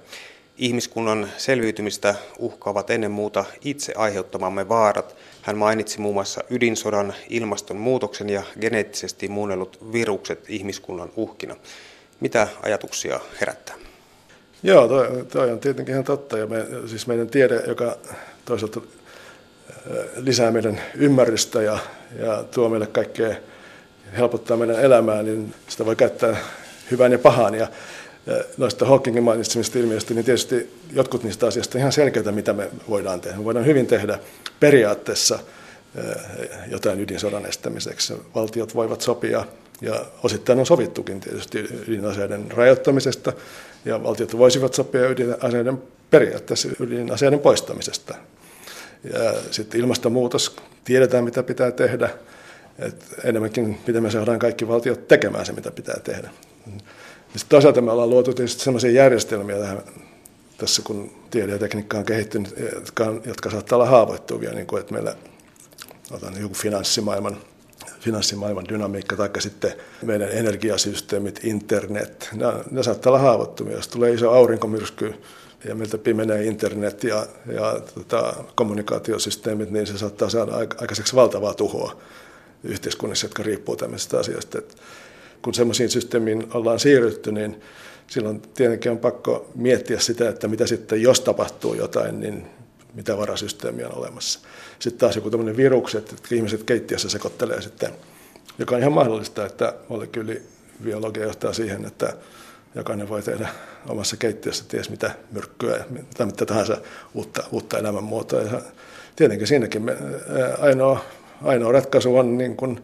Ihmiskunnan 0.57 1.29
selviytymistä 1.37 2.15
uhkaavat 2.39 2.89
ennen 2.89 3.11
muuta 3.11 3.45
itse 3.61 3.93
aiheuttamamme 3.97 4.69
vaarat. 4.69 5.15
Hän 5.41 5.57
mainitsi 5.57 6.01
muun 6.01 6.13
muassa 6.13 6.43
ydinsodan, 6.49 7.13
ilmastonmuutoksen 7.29 8.29
ja 8.29 8.43
geneettisesti 8.61 9.27
muunnellut 9.27 9.91
virukset 9.93 10.45
ihmiskunnan 10.49 11.09
uhkina. 11.15 11.55
Mitä 12.19 12.47
ajatuksia 12.63 13.19
herättää? 13.41 13.75
Joo, 14.63 14.87
toi, 14.87 15.25
toi 15.31 15.51
on 15.51 15.59
tietenkin 15.59 15.93
ihan 15.93 16.05
totta. 16.05 16.37
Ja 16.37 16.47
me, 16.47 16.65
siis 16.87 17.07
meidän 17.07 17.27
tiede, 17.27 17.63
joka 17.67 17.97
toisaalta 18.45 18.81
lisää 20.15 20.51
meidän 20.51 20.81
ymmärrystä 20.95 21.61
ja, 21.61 21.79
ja 22.19 22.43
tuo 22.51 22.69
meille 22.69 22.87
kaikkea, 22.87 23.35
helpottaa 24.17 24.57
meidän 24.57 24.79
elämää, 24.79 25.23
niin 25.23 25.53
sitä 25.67 25.85
voi 25.85 25.95
käyttää 25.95 26.37
hyvään 26.91 27.11
ja 27.11 27.19
pahaan. 27.19 27.55
Ja 27.55 27.67
noista 28.57 28.85
Hawkingin 28.85 29.23
mainitsemista 29.23 29.79
ilmiöistä, 29.79 30.13
niin 30.13 30.25
tietysti 30.25 30.79
jotkut 30.93 31.23
niistä 31.23 31.47
asioista 31.47 31.77
ihan 31.77 31.91
selkeitä, 31.91 32.31
mitä 32.31 32.53
me 32.53 32.69
voidaan 32.89 33.21
tehdä. 33.21 33.37
Me 33.37 33.43
voidaan 33.43 33.65
hyvin 33.65 33.87
tehdä 33.87 34.19
periaatteessa 34.59 35.39
jotain 36.67 36.99
ydinsodan 36.99 37.45
estämiseksi. 37.45 38.13
Valtiot 38.35 38.75
voivat 38.75 39.01
sopia, 39.01 39.45
ja 39.81 40.05
osittain 40.23 40.59
on 40.59 40.65
sovittukin 40.65 41.19
tietysti 41.19 41.59
ydinaseiden 41.87 42.51
rajoittamisesta, 42.51 43.33
ja 43.85 44.03
valtiot 44.03 44.37
voisivat 44.37 44.73
sopia 44.73 45.09
ydinaseiden 45.09 45.81
periaatteessa 46.09 46.69
ydinaseiden 46.79 47.39
poistamisesta. 47.39 48.15
Ja 49.13 49.33
sitten 49.51 49.81
ilmastonmuutos, 49.81 50.55
tiedetään 50.83 51.23
mitä 51.23 51.43
pitää 51.43 51.71
tehdä, 51.71 52.09
että 52.79 53.05
enemmänkin 53.23 53.79
miten 53.87 54.03
me 54.03 54.11
saadaan 54.11 54.39
kaikki 54.39 54.67
valtiot 54.67 55.07
tekemään 55.07 55.45
se, 55.45 55.53
mitä 55.53 55.71
pitää 55.71 55.99
tehdä. 55.99 56.29
Sitten 57.25 57.49
toisaalta 57.49 57.81
me 57.81 57.91
ollaan 57.91 58.09
luotu 58.09 58.33
tietysti 58.33 58.63
sellaisia 58.63 58.91
järjestelmiä 58.91 59.59
tähän, 59.59 59.81
tässä, 60.57 60.81
kun 60.81 61.11
tiede 61.31 61.51
ja 61.51 61.59
tekniikka 61.59 61.97
on 61.97 62.05
kehittynyt, 62.05 62.55
jotka, 62.75 63.03
on, 63.03 63.21
jotka 63.25 63.49
saattaa 63.49 63.75
olla 63.77 63.89
haavoittuvia, 63.89 64.51
niin 64.51 64.67
kuin, 64.67 64.79
että 64.79 64.93
meillä 64.93 65.15
otan 66.11 66.41
joku 66.41 66.53
finanssimaailman, 66.53 67.37
finanssimaailman 67.99 68.67
dynamiikka 68.69 69.15
tai 69.15 69.29
sitten 69.39 69.73
meidän 70.01 70.31
energiasysteemit, 70.31 71.39
internet, 71.43 72.29
ne, 72.33 72.45
ne 72.71 72.83
saattaa 72.83 73.11
olla 73.11 73.19
haavoittuvia. 73.19 73.75
Jos 73.75 73.87
tulee 73.87 74.13
iso 74.13 74.31
aurinkomyrsky 74.31 75.13
ja 75.67 75.75
meiltä 75.75 75.97
pimenee 75.97 76.45
internet 76.45 77.03
ja, 77.03 77.27
ja 77.53 77.79
tota, 77.95 78.33
kommunikaatiosysteemit, 78.55 79.71
niin 79.71 79.87
se 79.87 79.97
saattaa 79.97 80.29
saada 80.29 80.51
aikaiseksi 80.55 81.15
valtavaa 81.15 81.53
tuhoa 81.53 81.97
yhteiskunnissa, 82.63 83.25
jotka 83.25 83.43
riippuu 83.43 83.75
tämmöisistä 83.75 84.19
asioista. 84.19 84.57
Että 84.57 84.75
kun 85.41 85.53
semmoisiin 85.53 85.89
systeemiin 85.89 86.47
ollaan 86.53 86.79
siirrytty, 86.79 87.31
niin 87.31 87.61
silloin 88.07 88.41
tietenkin 88.41 88.91
on 88.91 88.97
pakko 88.97 89.51
miettiä 89.55 89.99
sitä, 89.99 90.29
että 90.29 90.47
mitä 90.47 90.67
sitten, 90.67 91.01
jos 91.01 91.21
tapahtuu 91.21 91.73
jotain, 91.73 92.19
niin 92.19 92.47
mitä 92.93 93.17
varasysteemiä 93.17 93.87
on 93.87 93.97
olemassa. 93.97 94.39
Sitten 94.79 94.99
taas 94.99 95.15
joku 95.15 95.29
tämmöinen 95.29 95.57
virukset, 95.57 96.09
että 96.09 96.35
ihmiset 96.35 96.63
keittiössä 96.63 97.09
sekoittelee 97.09 97.61
sitten, 97.61 97.91
joka 98.59 98.75
on 98.75 98.81
ihan 98.81 98.93
mahdollista, 98.93 99.45
että 99.45 99.73
molekyylibiologia 99.89 101.23
johtaa 101.23 101.53
siihen, 101.53 101.85
että 101.85 102.13
jokainen 102.75 103.09
voi 103.09 103.21
tehdä 103.21 103.49
omassa 103.87 104.17
keittiössä 104.17 104.65
ties 104.67 104.89
mitä 104.89 105.11
myrkkyä 105.31 105.85
tai 106.17 106.25
mitä 106.25 106.45
tahansa 106.45 106.77
uutta, 107.13 107.43
uutta 107.51 107.77
elämänmuotoa. 107.77 108.41
Ja 108.41 108.61
tietenkin 109.15 109.47
siinäkin 109.47 109.81
me, 109.81 109.97
ainoa, 110.59 111.05
ainoa 111.43 111.71
ratkaisu 111.71 112.17
on 112.17 112.37
niin 112.37 112.55
kuin 112.55 112.81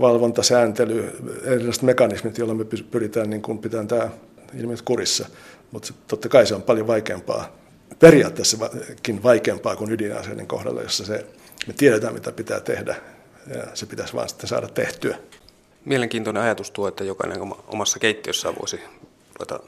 valvonta, 0.00 0.42
sääntely, 0.42 1.10
erilaiset 1.44 1.82
mekanismit, 1.82 2.38
joilla 2.38 2.54
me 2.54 2.64
pyritään 2.90 3.30
niin 3.30 3.42
kuin 3.42 3.58
pitämään 3.58 3.88
tämä 3.88 4.10
ilmiöt 4.58 4.82
kurissa. 4.82 5.28
Mutta 5.70 5.92
totta 6.08 6.28
kai 6.28 6.46
se 6.46 6.54
on 6.54 6.62
paljon 6.62 6.86
vaikeampaa, 6.86 7.56
periaatteessakin 7.98 9.22
vaikeampaa 9.22 9.76
kuin 9.76 9.92
ydinaseiden 9.92 10.46
kohdalla, 10.46 10.82
jossa 10.82 11.04
se, 11.04 11.26
me 11.66 11.72
tiedetään, 11.72 12.14
mitä 12.14 12.32
pitää 12.32 12.60
tehdä, 12.60 12.96
ja 13.54 13.64
se 13.74 13.86
pitäisi 13.86 14.14
vaan 14.14 14.28
sitten 14.28 14.48
saada 14.48 14.68
tehtyä. 14.68 15.16
Mielenkiintoinen 15.84 16.42
ajatus 16.42 16.70
tuo, 16.70 16.88
että 16.88 17.04
jokainen 17.04 17.38
omassa 17.66 17.98
keittiössään 17.98 18.54
voisi 18.60 18.80
ruveta 19.40 19.60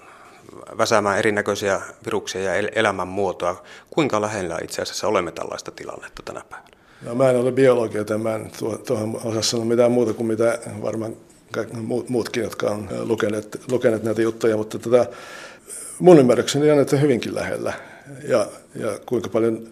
väsäämään 0.79 1.19
erinäköisiä 1.19 1.81
viruksia 2.05 2.43
ja 2.43 2.69
elämänmuotoa. 2.75 3.63
Kuinka 3.91 4.21
lähellä 4.21 4.59
itse 4.63 4.83
asiassa 4.83 5.09
olemme 5.09 5.33
tällaista 5.33 5.71
tilannetta 5.71 6.23
tänä 6.23 6.43
päivänä? 6.51 6.77
No, 7.03 7.15
mä 7.15 7.31
en 7.31 7.37
ole 7.37 7.53
biologi, 7.53 7.99
joten 7.99 8.21
mä 8.21 8.35
en 8.35 8.51
tuohon 8.87 9.21
osaa 9.25 9.43
sanoa 9.43 9.65
mitään 9.65 9.93
muuta 9.93 10.13
kuin 10.13 10.27
mitä 10.27 10.59
varmaan 10.83 11.17
muutkin, 12.09 12.43
jotka 12.43 12.71
on 12.71 12.89
lukeneet, 13.05 13.61
lukeneet 13.71 14.03
näitä 14.03 14.23
juttuja, 14.23 14.57
mutta 14.57 14.79
tota, 14.79 15.07
mun 15.99 16.19
ymmärrykseni 16.19 16.71
on, 16.71 16.79
että 16.79 16.97
hyvinkin 16.97 17.35
lähellä. 17.35 17.73
Ja, 18.29 18.47
ja 18.75 18.99
kuinka 19.07 19.29
paljon, 19.29 19.69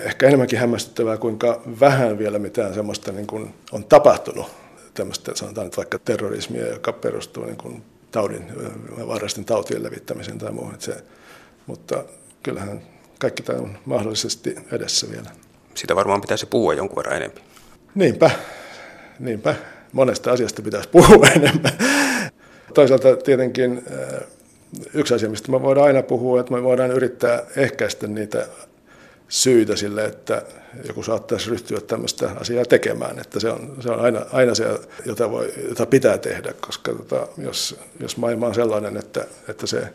ehkä 0.00 0.26
enemmänkin 0.26 0.58
hämmästyttävää, 0.58 1.16
kuinka 1.16 1.62
vähän 1.80 2.18
vielä 2.18 2.38
mitään 2.38 2.74
semmoista 2.74 3.12
niin 3.12 3.54
on 3.72 3.84
tapahtunut, 3.84 4.46
tämmöistä 4.94 5.34
sanotaan 5.34 5.66
nyt 5.66 5.76
vaikka 5.76 5.98
terrorismia, 5.98 6.66
joka 6.66 6.92
perustuu 6.92 7.44
niin 7.44 7.56
kuin 7.56 7.82
taudin, 8.16 8.44
vaarallisten 9.06 9.44
tautien 9.44 9.82
levittämiseen 9.82 10.38
tai 10.38 10.52
muuhun. 10.52 10.74
Se, 10.78 10.96
mutta 11.66 12.04
kyllähän 12.42 12.82
kaikki 13.18 13.42
tämä 13.42 13.58
on 13.58 13.78
mahdollisesti 13.84 14.56
edessä 14.72 15.10
vielä. 15.10 15.30
Sitä 15.74 15.96
varmaan 15.96 16.20
pitäisi 16.20 16.46
puhua 16.46 16.74
jonkun 16.74 16.96
verran 16.96 17.16
enemmän. 17.16 17.42
Niinpä, 17.94 18.30
niinpä. 19.18 19.54
Monesta 19.92 20.32
asiasta 20.32 20.62
pitäisi 20.62 20.88
puhua 20.88 21.26
enemmän. 21.36 21.72
Toisaalta 22.74 23.16
tietenkin 23.16 23.84
yksi 24.94 25.14
asia, 25.14 25.28
mistä 25.30 25.52
me 25.52 25.62
voidaan 25.62 25.86
aina 25.86 26.02
puhua, 26.02 26.40
että 26.40 26.52
me 26.52 26.62
voidaan 26.62 26.90
yrittää 26.90 27.42
ehkäistä 27.56 28.06
niitä 28.06 28.46
syitä 29.28 29.76
sille, 29.76 30.04
että 30.04 30.42
joku 30.88 31.02
saattaisi 31.02 31.50
ryhtyä 31.50 31.80
tämmöistä 31.80 32.30
asiaa 32.40 32.64
tekemään. 32.64 33.18
Että 33.18 33.40
se 33.40 33.50
on, 33.50 33.76
se 33.80 33.90
on 33.90 34.00
aina, 34.00 34.26
aina 34.32 34.54
se, 34.54 34.64
jota, 35.06 35.30
voi, 35.30 35.52
jota 35.68 35.86
pitää 35.86 36.18
tehdä, 36.18 36.52
koska 36.60 36.92
tota, 36.92 37.28
jos, 37.38 37.80
jos 38.00 38.16
maailma 38.16 38.46
on 38.46 38.54
sellainen, 38.54 38.96
että, 38.96 39.26
että 39.48 39.66
se, 39.66 39.92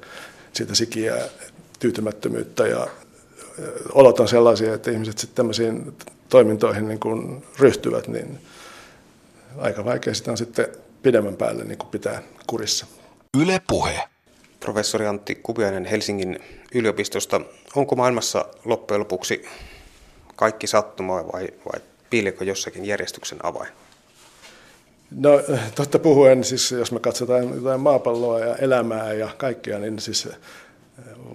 siitä 0.54 0.76
sikiää 0.76 1.22
tyytymättömyyttä 1.80 2.68
ja 2.68 2.88
olot 3.94 4.20
on 4.20 4.28
sellaisia, 4.28 4.74
että 4.74 4.92
ihmiset 4.92 5.18
sitten 5.18 5.36
tämmöisiin 5.36 5.98
toimintoihin 6.30 6.88
niin 6.88 7.00
kuin 7.00 7.46
ryhtyvät, 7.60 8.08
niin 8.08 8.40
aika 9.58 9.86
vaikea 9.86 10.14
sitä 10.14 10.32
on 10.32 10.38
sitten 10.38 10.68
pidemmän 11.04 11.36
päälle 11.36 11.64
niin 11.64 11.78
kuin 11.78 11.90
pitää 11.90 12.22
kurissa. 12.48 12.86
Yle 13.42 13.62
Puhe. 13.68 14.04
Professori 14.60 15.08
Antti 15.08 15.36
Kupiainen 15.36 15.86
Helsingin 15.86 16.40
yliopistosta. 16.76 17.42
Onko 17.76 17.96
maailmassa 17.96 18.46
loppujen 18.66 19.00
lopuksi 19.00 19.46
kaikki 20.36 20.68
sattumaa 20.68 21.28
vai, 21.34 21.48
vai 21.66 21.82
piileekö 22.10 22.46
jossakin 22.46 22.86
järjestyksen 22.86 23.46
avain? 23.46 23.70
No 25.12 25.30
totta 25.76 26.00
puhuen, 26.00 26.44
siis 26.44 26.72
jos 26.72 26.92
me 26.92 27.00
katsotaan 27.00 27.56
jotain 27.56 27.80
maapalloa 27.80 28.40
ja 28.40 28.56
elämää 28.56 29.14
ja 29.14 29.30
kaikkea, 29.38 29.80
niin 29.80 30.00
siis 30.00 30.26
eh, 30.26 30.36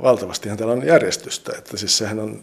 valtavastihan 0.02 0.58
täällä 0.58 0.72
on 0.72 0.86
järjestystä. 0.86 1.52
Että 1.58 1.76
siis 1.76 1.98
sehän 1.98 2.18
on 2.18 2.42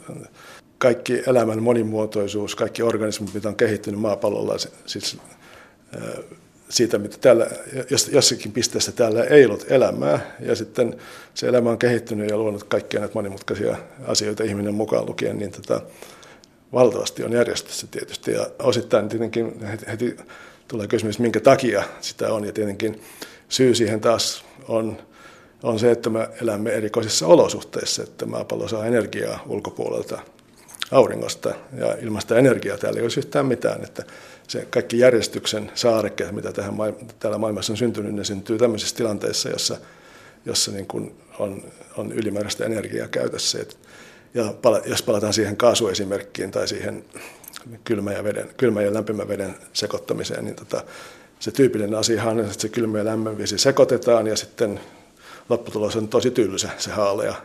kaikki 0.77 1.23
elämän 1.27 1.63
monimuotoisuus, 1.63 2.55
kaikki 2.55 2.81
organismit, 2.81 3.33
mitä 3.33 3.49
on 3.49 3.55
kehittynyt 3.55 3.99
maapallolla, 3.99 4.55
siis 4.85 5.17
eh, 5.95 6.23
siitä, 6.73 6.97
mitä 6.97 7.17
täällä, 7.21 7.47
jossakin 8.11 8.51
pisteessä 8.51 8.91
täällä 8.91 9.23
ei 9.23 9.45
ollut 9.45 9.65
elämää, 9.69 10.35
ja 10.39 10.55
sitten 10.55 10.97
se 11.33 11.47
elämä 11.47 11.69
on 11.69 11.77
kehittynyt 11.77 12.29
ja 12.29 12.37
luonut 12.37 12.63
kaikkia 12.63 12.99
näitä 12.99 13.15
monimutkaisia 13.15 13.75
asioita 14.07 14.43
ihminen 14.43 14.73
mukaan 14.73 15.05
lukien, 15.05 15.37
niin 15.37 15.51
tota, 15.51 15.81
valtavasti 16.73 17.23
on 17.23 17.31
järjestössä 17.31 17.87
tietysti, 17.91 18.31
ja 18.31 18.47
osittain 18.59 19.09
tietenkin 19.09 19.65
heti, 19.65 19.85
heti 19.87 20.17
tulee 20.67 20.87
kysymys, 20.87 21.19
minkä 21.19 21.39
takia 21.39 21.83
sitä 22.01 22.33
on, 22.33 22.45
ja 22.45 22.51
tietenkin 22.51 23.01
syy 23.49 23.75
siihen 23.75 24.01
taas 24.01 24.45
on, 24.67 24.97
on 25.63 25.79
se, 25.79 25.91
että 25.91 26.09
me 26.09 26.29
elämme 26.41 26.71
erikoisissa 26.71 27.27
olosuhteissa, 27.27 28.03
että 28.03 28.25
maapallo 28.25 28.67
saa 28.67 28.85
energiaa 28.85 29.43
ulkopuolelta 29.47 30.19
auringosta, 30.91 31.53
ja 31.77 31.95
ilmasta 32.01 32.37
energiaa. 32.37 32.77
Täällä 32.77 32.97
ei 32.97 33.03
olisi 33.03 33.19
yhtään 33.19 33.45
mitään, 33.45 33.83
että 33.83 34.03
se 34.47 34.67
kaikki 34.69 34.99
järjestyksen 34.99 35.71
saarekkeet, 35.75 36.31
mitä 36.31 36.53
tähän, 36.53 36.73
täällä 37.19 37.37
maailmassa 37.37 37.73
on 37.73 37.77
syntynyt, 37.77 38.13
ne 38.13 38.23
syntyy 38.23 38.57
tämmöisissä 38.57 38.95
tilanteissa, 38.95 39.49
jossa, 39.49 39.77
jossa 40.45 40.71
niin 40.71 40.87
kuin 40.87 41.15
on, 41.39 41.63
on 41.97 42.11
ylimääräistä 42.11 42.65
energiaa 42.65 43.07
käytössä. 43.07 43.59
Ja 44.33 44.53
jos 44.85 45.03
palataan 45.03 45.33
siihen 45.33 45.57
kaasuesimerkkiin 45.57 46.51
tai 46.51 46.67
siihen 46.67 47.05
kylmä 47.83 48.11
ja, 48.11 48.23
veden, 48.23 48.49
kylmä 48.57 48.81
ja 48.81 48.93
lämpimän 48.93 49.27
veden 49.27 49.55
sekoittamiseen, 49.73 50.45
niin 50.45 50.55
tota, 50.55 50.83
se 51.39 51.51
tyypillinen 51.51 51.99
asia 51.99 52.23
on, 52.23 52.39
että 52.39 52.61
se 52.61 52.69
kylmä 52.69 52.97
ja 52.97 53.05
lämmön 53.05 53.37
vesi 53.37 53.57
sekoitetaan 53.57 54.27
ja 54.27 54.35
sitten 54.35 54.79
lopputulos 55.49 55.95
on 55.95 56.07
tosi 56.07 56.31
tylsä, 56.31 56.69
se 56.77 56.91
haalea. 56.91 57.35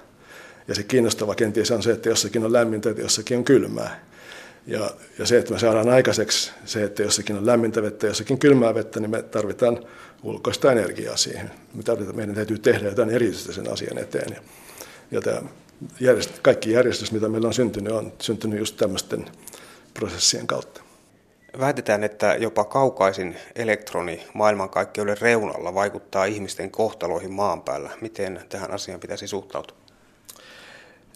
Ja 0.69 0.75
se 0.75 0.83
kiinnostava 0.83 1.35
kenties 1.35 1.71
on 1.71 1.83
se, 1.83 1.93
että 1.93 2.09
jossakin 2.09 2.45
on 2.45 2.53
lämmintä 2.53 2.89
ja 2.89 2.95
jossakin 2.99 3.39
on 3.39 3.45
kylmää. 3.45 4.01
Ja, 4.69 4.91
ja 5.19 5.27
se, 5.27 5.39
että 5.39 5.53
me 5.53 5.59
saadaan 5.59 5.89
aikaiseksi 5.89 6.53
se, 6.65 6.85
että 6.85 7.03
jossakin 7.03 7.37
on 7.37 7.47
lämmintä 7.47 7.83
vettä 7.83 8.07
jossakin 8.07 8.39
kylmää 8.39 8.75
vettä, 8.75 9.01
niin 9.01 9.11
me 9.11 9.23
tarvitaan 9.23 9.85
ulkoista 10.23 10.73
energiaa 10.73 11.17
siihen. 11.17 11.51
Me 11.75 11.83
tarvitaan, 11.83 12.17
meidän 12.17 12.35
täytyy 12.35 12.59
tehdä 12.59 12.89
jotain 12.89 13.11
erityistä 13.11 13.53
sen 13.53 13.73
asian 13.73 13.99
eteen. 13.99 14.33
Ja, 14.35 14.41
ja 15.11 15.21
tämä 15.21 15.43
järjest, 16.01 16.39
kaikki 16.39 16.71
järjestys, 16.71 17.13
mitä 17.13 17.29
meillä 17.29 17.49
on 17.49 17.55
syntynyt, 17.55 17.93
on 17.93 18.13
syntynyt 18.19 18.59
just 18.59 18.77
tämmöisten 18.77 19.25
prosessien 19.95 20.47
kautta. 20.47 20.83
Väitetään, 21.59 22.05
että 22.05 22.35
jopa 22.35 22.65
kaukaisin 22.65 23.37
elektroni 23.55 24.27
maailmankaikkeuden 24.35 25.21
reunalla 25.21 25.75
vaikuttaa 25.75 26.25
ihmisten 26.25 26.71
kohtaloihin 26.71 27.33
maan 27.33 27.63
päällä. 27.63 27.91
Miten 28.01 28.41
tähän 28.49 28.71
asiaan 28.71 29.01
pitäisi 29.01 29.27
suhtautua? 29.27 29.77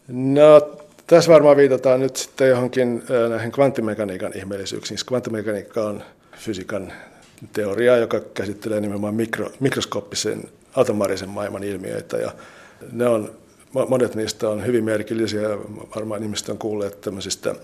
No, 0.08 0.76
tässä 1.06 1.32
varmaan 1.32 1.56
viitataan 1.56 2.00
nyt 2.00 2.16
sitten 2.16 2.48
johonkin 2.48 3.02
näihin 3.28 3.52
kvanttimekaniikan 3.52 4.32
ihmeellisyyksiin. 4.36 4.98
Siis 4.98 5.04
kvanttimekaniikka 5.04 5.84
on 5.84 6.02
fysiikan 6.36 6.92
teoria, 7.52 7.96
joka 7.96 8.20
käsittelee 8.20 8.80
nimenomaan 8.80 9.14
mikro, 9.14 9.50
mikroskooppisen 9.60 10.44
atomaarisen 10.74 11.28
maailman 11.28 11.64
ilmiöitä. 11.64 12.16
Ja 12.16 12.32
ne 12.92 13.06
on, 13.06 13.34
monet 13.88 14.14
niistä 14.14 14.48
on 14.48 14.66
hyvin 14.66 14.84
merkillisiä. 14.84 15.48
Varmaan 15.96 16.22
ihmiset 16.22 16.48
on 16.48 16.58
kuulleet 16.58 17.00
tämmöisistä 17.00 17.54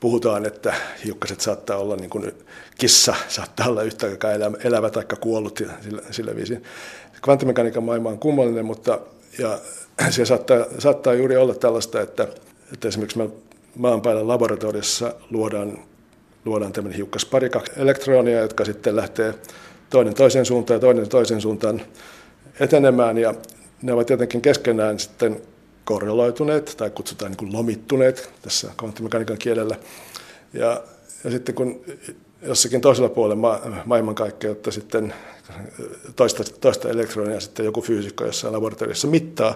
puhutaan, 0.00 0.46
että 0.46 0.74
hiukkaset 1.04 1.40
saattaa 1.40 1.76
olla 1.76 1.96
niin 1.96 2.10
kuin 2.10 2.32
kissa, 2.78 3.14
saattaa 3.28 3.68
olla 3.68 3.82
yhtä 3.82 4.06
aikaa 4.06 4.32
elävä 4.64 4.90
tai 4.90 5.04
kuollut 5.20 5.62
sillä, 5.82 6.02
sillä 6.10 6.36
viisin. 6.36 6.62
Kvanttimekaniikan 7.22 7.84
maailma 7.84 8.08
on 8.08 8.18
kummallinen, 8.18 8.64
mutta 8.64 9.00
ja 9.38 9.58
se 10.10 10.24
saattaa, 10.24 10.64
saattaa 10.78 11.14
juuri 11.14 11.36
olla 11.36 11.54
tällaista, 11.54 12.00
että 12.00 12.28
että 12.72 12.88
esimerkiksi 12.88 13.18
me 13.18 13.28
maan 13.76 14.02
päällä 14.02 14.28
laboratoriossa 14.28 15.14
luodaan, 15.30 15.78
luodaan 16.44 16.72
tämmöinen 16.72 16.96
hiukkaspari, 16.96 17.50
kaksi 17.50 17.72
elektronia, 17.76 18.40
jotka 18.40 18.64
sitten 18.64 18.96
lähtee 18.96 19.34
toinen 19.90 20.14
toiseen 20.14 20.46
suuntaan 20.46 20.76
ja 20.76 20.80
toinen 20.80 21.08
toiseen 21.08 21.40
suuntaan 21.40 21.82
etenemään. 22.60 23.18
Ja 23.18 23.34
ne 23.82 23.92
ovat 23.92 24.10
jotenkin 24.10 24.42
keskenään 24.42 24.98
sitten 24.98 25.40
korreloituneet 25.84 26.74
tai 26.76 26.90
kutsutaan 26.90 27.30
niin 27.30 27.36
kuin 27.36 27.52
lomittuneet 27.52 28.30
tässä 28.42 28.70
kvanttimekaniikan 28.76 29.38
kielellä. 29.38 29.76
Ja, 30.52 30.82
ja 31.24 31.30
sitten 31.30 31.54
kun 31.54 31.84
jossakin 32.46 32.80
toisella 32.80 33.08
puolella 33.08 33.36
ma- 33.36 33.60
maailmankaikkeutta 33.84 34.70
sitten 34.70 35.14
toista, 36.16 36.44
toista 36.60 36.88
elektronia 36.88 37.40
sitten 37.40 37.66
joku 37.66 37.82
fyysikko 37.82 38.24
jossain 38.24 38.54
laboratoriossa 38.54 39.08
mittaa, 39.08 39.54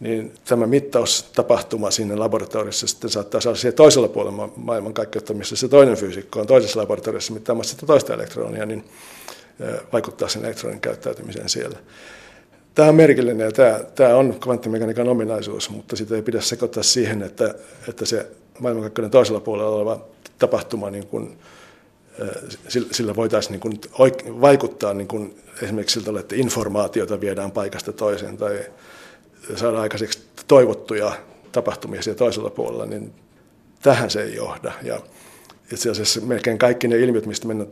niin 0.00 0.32
tämä 0.44 0.66
mittaustapahtuma 0.66 1.90
siinä 1.90 2.18
laboratoriossa 2.18 2.86
sitten 2.86 3.10
saattaa 3.10 3.40
saada 3.40 3.56
siihen 3.56 3.74
toisella 3.74 4.08
puolella 4.08 4.50
maailmankaikkeutta, 4.56 5.34
missä 5.34 5.56
se 5.56 5.68
toinen 5.68 5.96
fyysikko 5.96 6.40
on 6.40 6.46
toisessa 6.46 6.80
laboratoriossa 6.80 7.32
mittaamassa 7.32 7.74
sitä 7.74 7.86
toista 7.86 8.14
elektronia, 8.14 8.66
niin 8.66 8.84
vaikuttaa 9.92 10.28
sen 10.28 10.44
elektronin 10.44 10.80
käyttäytymiseen 10.80 11.48
siellä. 11.48 11.78
Tämä 12.74 12.88
on 12.88 12.94
merkillinen 12.94 13.44
ja 13.44 13.52
tämä, 13.52 13.80
tämä 13.94 14.16
on 14.16 14.40
kvanttimekaniikan 14.40 15.08
ominaisuus, 15.08 15.70
mutta 15.70 15.96
sitä 15.96 16.14
ei 16.14 16.22
pidä 16.22 16.40
sekoittaa 16.40 16.82
siihen, 16.82 17.22
että, 17.22 17.54
että 17.88 18.06
se 18.06 18.26
maailmankaikkeuden 18.58 19.10
toisella 19.10 19.40
puolella 19.40 19.76
oleva 19.76 20.00
tapahtuma, 20.38 20.90
niin 20.90 21.06
kuin, 21.06 21.38
sillä 22.68 23.16
voitaisiin 23.16 23.60
niin 23.60 23.80
vaikuttaa 24.40 24.94
niin 24.94 25.08
kuin 25.08 25.42
esimerkiksi 25.62 26.00
siltä, 26.00 26.20
että 26.20 26.36
informaatiota 26.36 27.20
viedään 27.20 27.50
paikasta 27.50 27.92
toiseen 27.92 28.36
tai 28.36 28.60
saada 29.56 29.80
aikaiseksi 29.80 30.22
toivottuja 30.48 31.12
tapahtumia 31.52 32.02
siellä 32.02 32.18
toisella 32.18 32.50
puolella, 32.50 32.86
niin 32.86 33.12
tähän 33.82 34.10
se 34.10 34.22
ei 34.22 34.34
johda. 34.34 34.72
Ja 34.82 35.00
itse 35.72 35.90
asiassa 35.90 36.20
melkein 36.20 36.58
kaikki 36.58 36.88
ne 36.88 36.98
ilmiöt, 36.98 37.26
mistä 37.26 37.48
me 37.48 37.66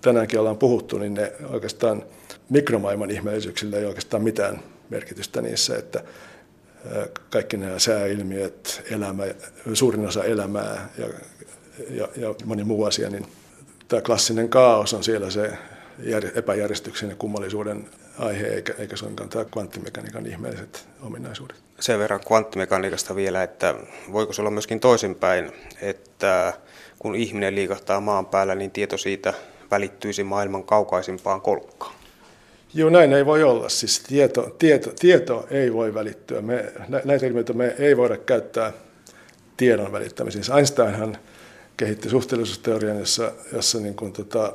tänäänkin 0.00 0.40
ollaan 0.40 0.58
puhuttu, 0.58 0.98
niin 0.98 1.14
ne 1.14 1.32
oikeastaan 1.50 2.02
mikromaailman 2.50 3.10
ihmeellisyyksillä 3.10 3.76
ei 3.76 3.84
oikeastaan 3.84 4.22
mitään 4.22 4.62
merkitystä 4.90 5.42
niissä, 5.42 5.76
että 5.76 6.04
kaikki 7.30 7.56
nämä 7.56 7.78
sääilmiöt, 7.78 8.82
elämä, 8.90 9.24
suurin 9.74 10.06
osa 10.06 10.24
elämää 10.24 10.88
ja, 10.98 11.06
ja, 11.90 12.08
ja 12.16 12.34
moni 12.44 12.64
muu 12.64 12.84
asia, 12.84 13.10
niin 13.10 13.26
tämä 13.88 14.02
klassinen 14.02 14.48
kaos 14.48 14.94
on 14.94 15.04
siellä 15.04 15.30
se 15.30 15.52
epäjärjestyksen 16.34 17.10
ja 17.10 17.16
kummallisuuden 17.16 17.88
aihe, 18.18 18.46
eikä, 18.46 18.74
eikä 18.78 18.96
suinkaan 18.96 19.30
tämä 19.30 19.44
kvanttimekaniikan 19.44 20.26
ihmeelliset 20.26 20.88
ominaisuudet. 21.02 21.56
Sen 21.80 21.98
verran 21.98 22.20
kvanttimekaniikasta 22.26 23.16
vielä, 23.16 23.42
että 23.42 23.74
voiko 24.12 24.32
se 24.32 24.42
olla 24.42 24.50
myöskin 24.50 24.80
toisinpäin, 24.80 25.52
että 25.82 26.52
kun 26.98 27.14
ihminen 27.14 27.54
liikahtaa 27.54 28.00
maan 28.00 28.26
päällä, 28.26 28.54
niin 28.54 28.70
tieto 28.70 28.96
siitä 28.96 29.34
välittyisi 29.70 30.24
maailman 30.24 30.64
kaukaisimpaan 30.64 31.40
kolkkaan? 31.40 31.94
Joo, 32.74 32.90
näin 32.90 33.12
ei 33.12 33.26
voi 33.26 33.42
olla. 33.42 33.68
Siis 33.68 34.00
tieto, 34.00 34.54
tieto, 34.58 34.90
tieto 34.98 35.46
ei 35.50 35.72
voi 35.72 35.94
välittyä. 35.94 36.40
Me, 36.40 36.72
näitä 37.04 37.26
ilmiöitä 37.26 37.52
me 37.52 37.74
ei 37.78 37.96
voida 37.96 38.16
käyttää 38.16 38.72
tiedon 39.56 39.92
välittämiseen. 39.92 40.44
Siis 40.44 40.56
Einsteinhan 40.56 41.16
kehitti 41.78 42.08
suhteellisuusteorian, 42.08 42.98
jossa, 42.98 43.32
jossa 43.52 43.78
niin 43.78 43.94
kuin 43.94 44.12
tota, 44.12 44.52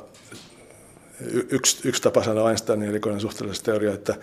yksi, 1.50 1.88
yksi 1.88 2.02
tapa 2.02 2.22
sanoa 2.22 2.48
Einsteinin 2.48 2.88
erikoinen 2.88 3.20
suhteellisuusteoria, 3.20 3.94
että 3.94 4.14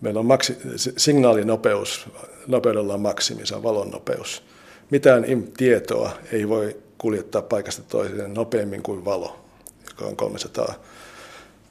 meillä 0.00 0.20
on 0.20 0.26
maksi, 0.26 0.56
signaalinopeus, 0.96 2.06
nopeudella 2.46 2.94
on 2.94 3.00
maksimi, 3.00 3.46
se 3.46 3.54
on 3.54 3.62
valon 3.62 3.90
nopeus. 3.90 4.42
Mitään 4.90 5.24
tietoa 5.56 6.10
ei 6.32 6.48
voi 6.48 6.76
kuljettaa 6.98 7.42
paikasta 7.42 7.82
toiseen 7.82 8.34
nopeammin 8.34 8.82
kuin 8.82 9.04
valo, 9.04 9.40
joka 9.88 10.04
on 10.04 10.16
300 10.16 10.74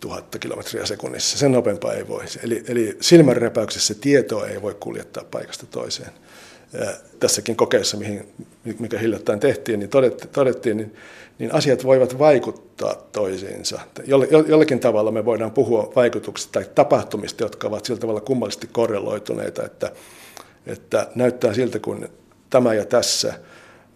000 0.05 0.23
kilometriä 0.39 0.85
sekunnissa. 0.85 1.37
Sen 1.37 1.51
nopeampaa 1.51 1.93
ei 1.93 2.07
voi. 2.07 2.25
Eli, 2.43 2.63
eli 2.67 2.97
silmänräpäyksessä 3.01 3.95
tietoa 3.95 4.47
ei 4.47 4.61
voi 4.61 4.75
kuljettaa 4.79 5.23
paikasta 5.31 5.65
toiseen. 5.65 6.11
Tässäkin 7.19 7.55
kokeessa, 7.55 7.97
mihin, 7.97 8.27
mikä 8.79 8.99
hiljattain 8.99 9.39
tehtiin, 9.39 9.79
niin 9.79 9.89
todettiin, 9.89 10.29
todettiin 10.29 10.77
niin, 10.77 10.95
niin 11.39 11.53
asiat 11.53 11.83
voivat 11.83 12.19
vaikuttaa 12.19 12.95
toisiinsa. 12.95 13.79
Jollakin 14.47 14.79
tavalla 14.79 15.11
me 15.11 15.25
voidaan 15.25 15.51
puhua 15.51 15.91
vaikutuksista 15.95 16.51
tai 16.51 16.65
tapahtumista, 16.75 17.43
jotka 17.43 17.67
ovat 17.67 17.85
sillä 17.85 17.99
tavalla 17.99 18.21
kummallisesti 18.21 18.69
korreloituneita, 18.71 19.65
että, 19.65 19.91
että 20.67 21.07
näyttää 21.15 21.53
siltä, 21.53 21.79
kun 21.79 22.09
tämä 22.49 22.73
ja 22.73 22.85
tässä 22.85 23.33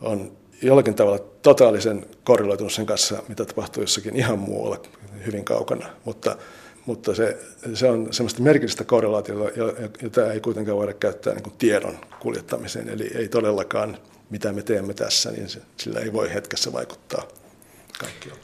on 0.01 0.31
jollakin 0.61 0.95
tavalla 0.95 1.19
totaalisen 1.41 2.05
korreloitunut 2.23 2.73
sen 2.73 2.85
kanssa, 2.85 3.23
mitä 3.27 3.45
tapahtuu 3.45 3.83
jossakin 3.83 4.15
ihan 4.15 4.39
muualla 4.39 4.77
hyvin 5.25 5.45
kaukana. 5.45 5.89
Mutta, 6.05 6.37
mutta 6.85 7.15
se, 7.15 7.37
se 7.73 7.87
on 7.87 8.13
semmoista 8.13 8.41
merkillistä 8.41 8.83
korrelaatiota, 8.83 9.61
jota 10.01 10.33
ei 10.33 10.39
kuitenkaan 10.39 10.77
voida 10.77 10.93
käyttää 10.93 11.33
niin 11.33 11.43
kuin 11.43 11.55
tiedon 11.57 11.97
kuljettamiseen. 12.19 12.89
Eli 12.89 13.11
ei 13.15 13.27
todellakaan, 13.27 13.97
mitä 14.29 14.53
me 14.53 14.61
teemme 14.61 14.93
tässä, 14.93 15.31
niin 15.31 15.47
sillä 15.77 15.99
ei 15.99 16.13
voi 16.13 16.33
hetkessä 16.33 16.73
vaikuttaa 16.73 17.27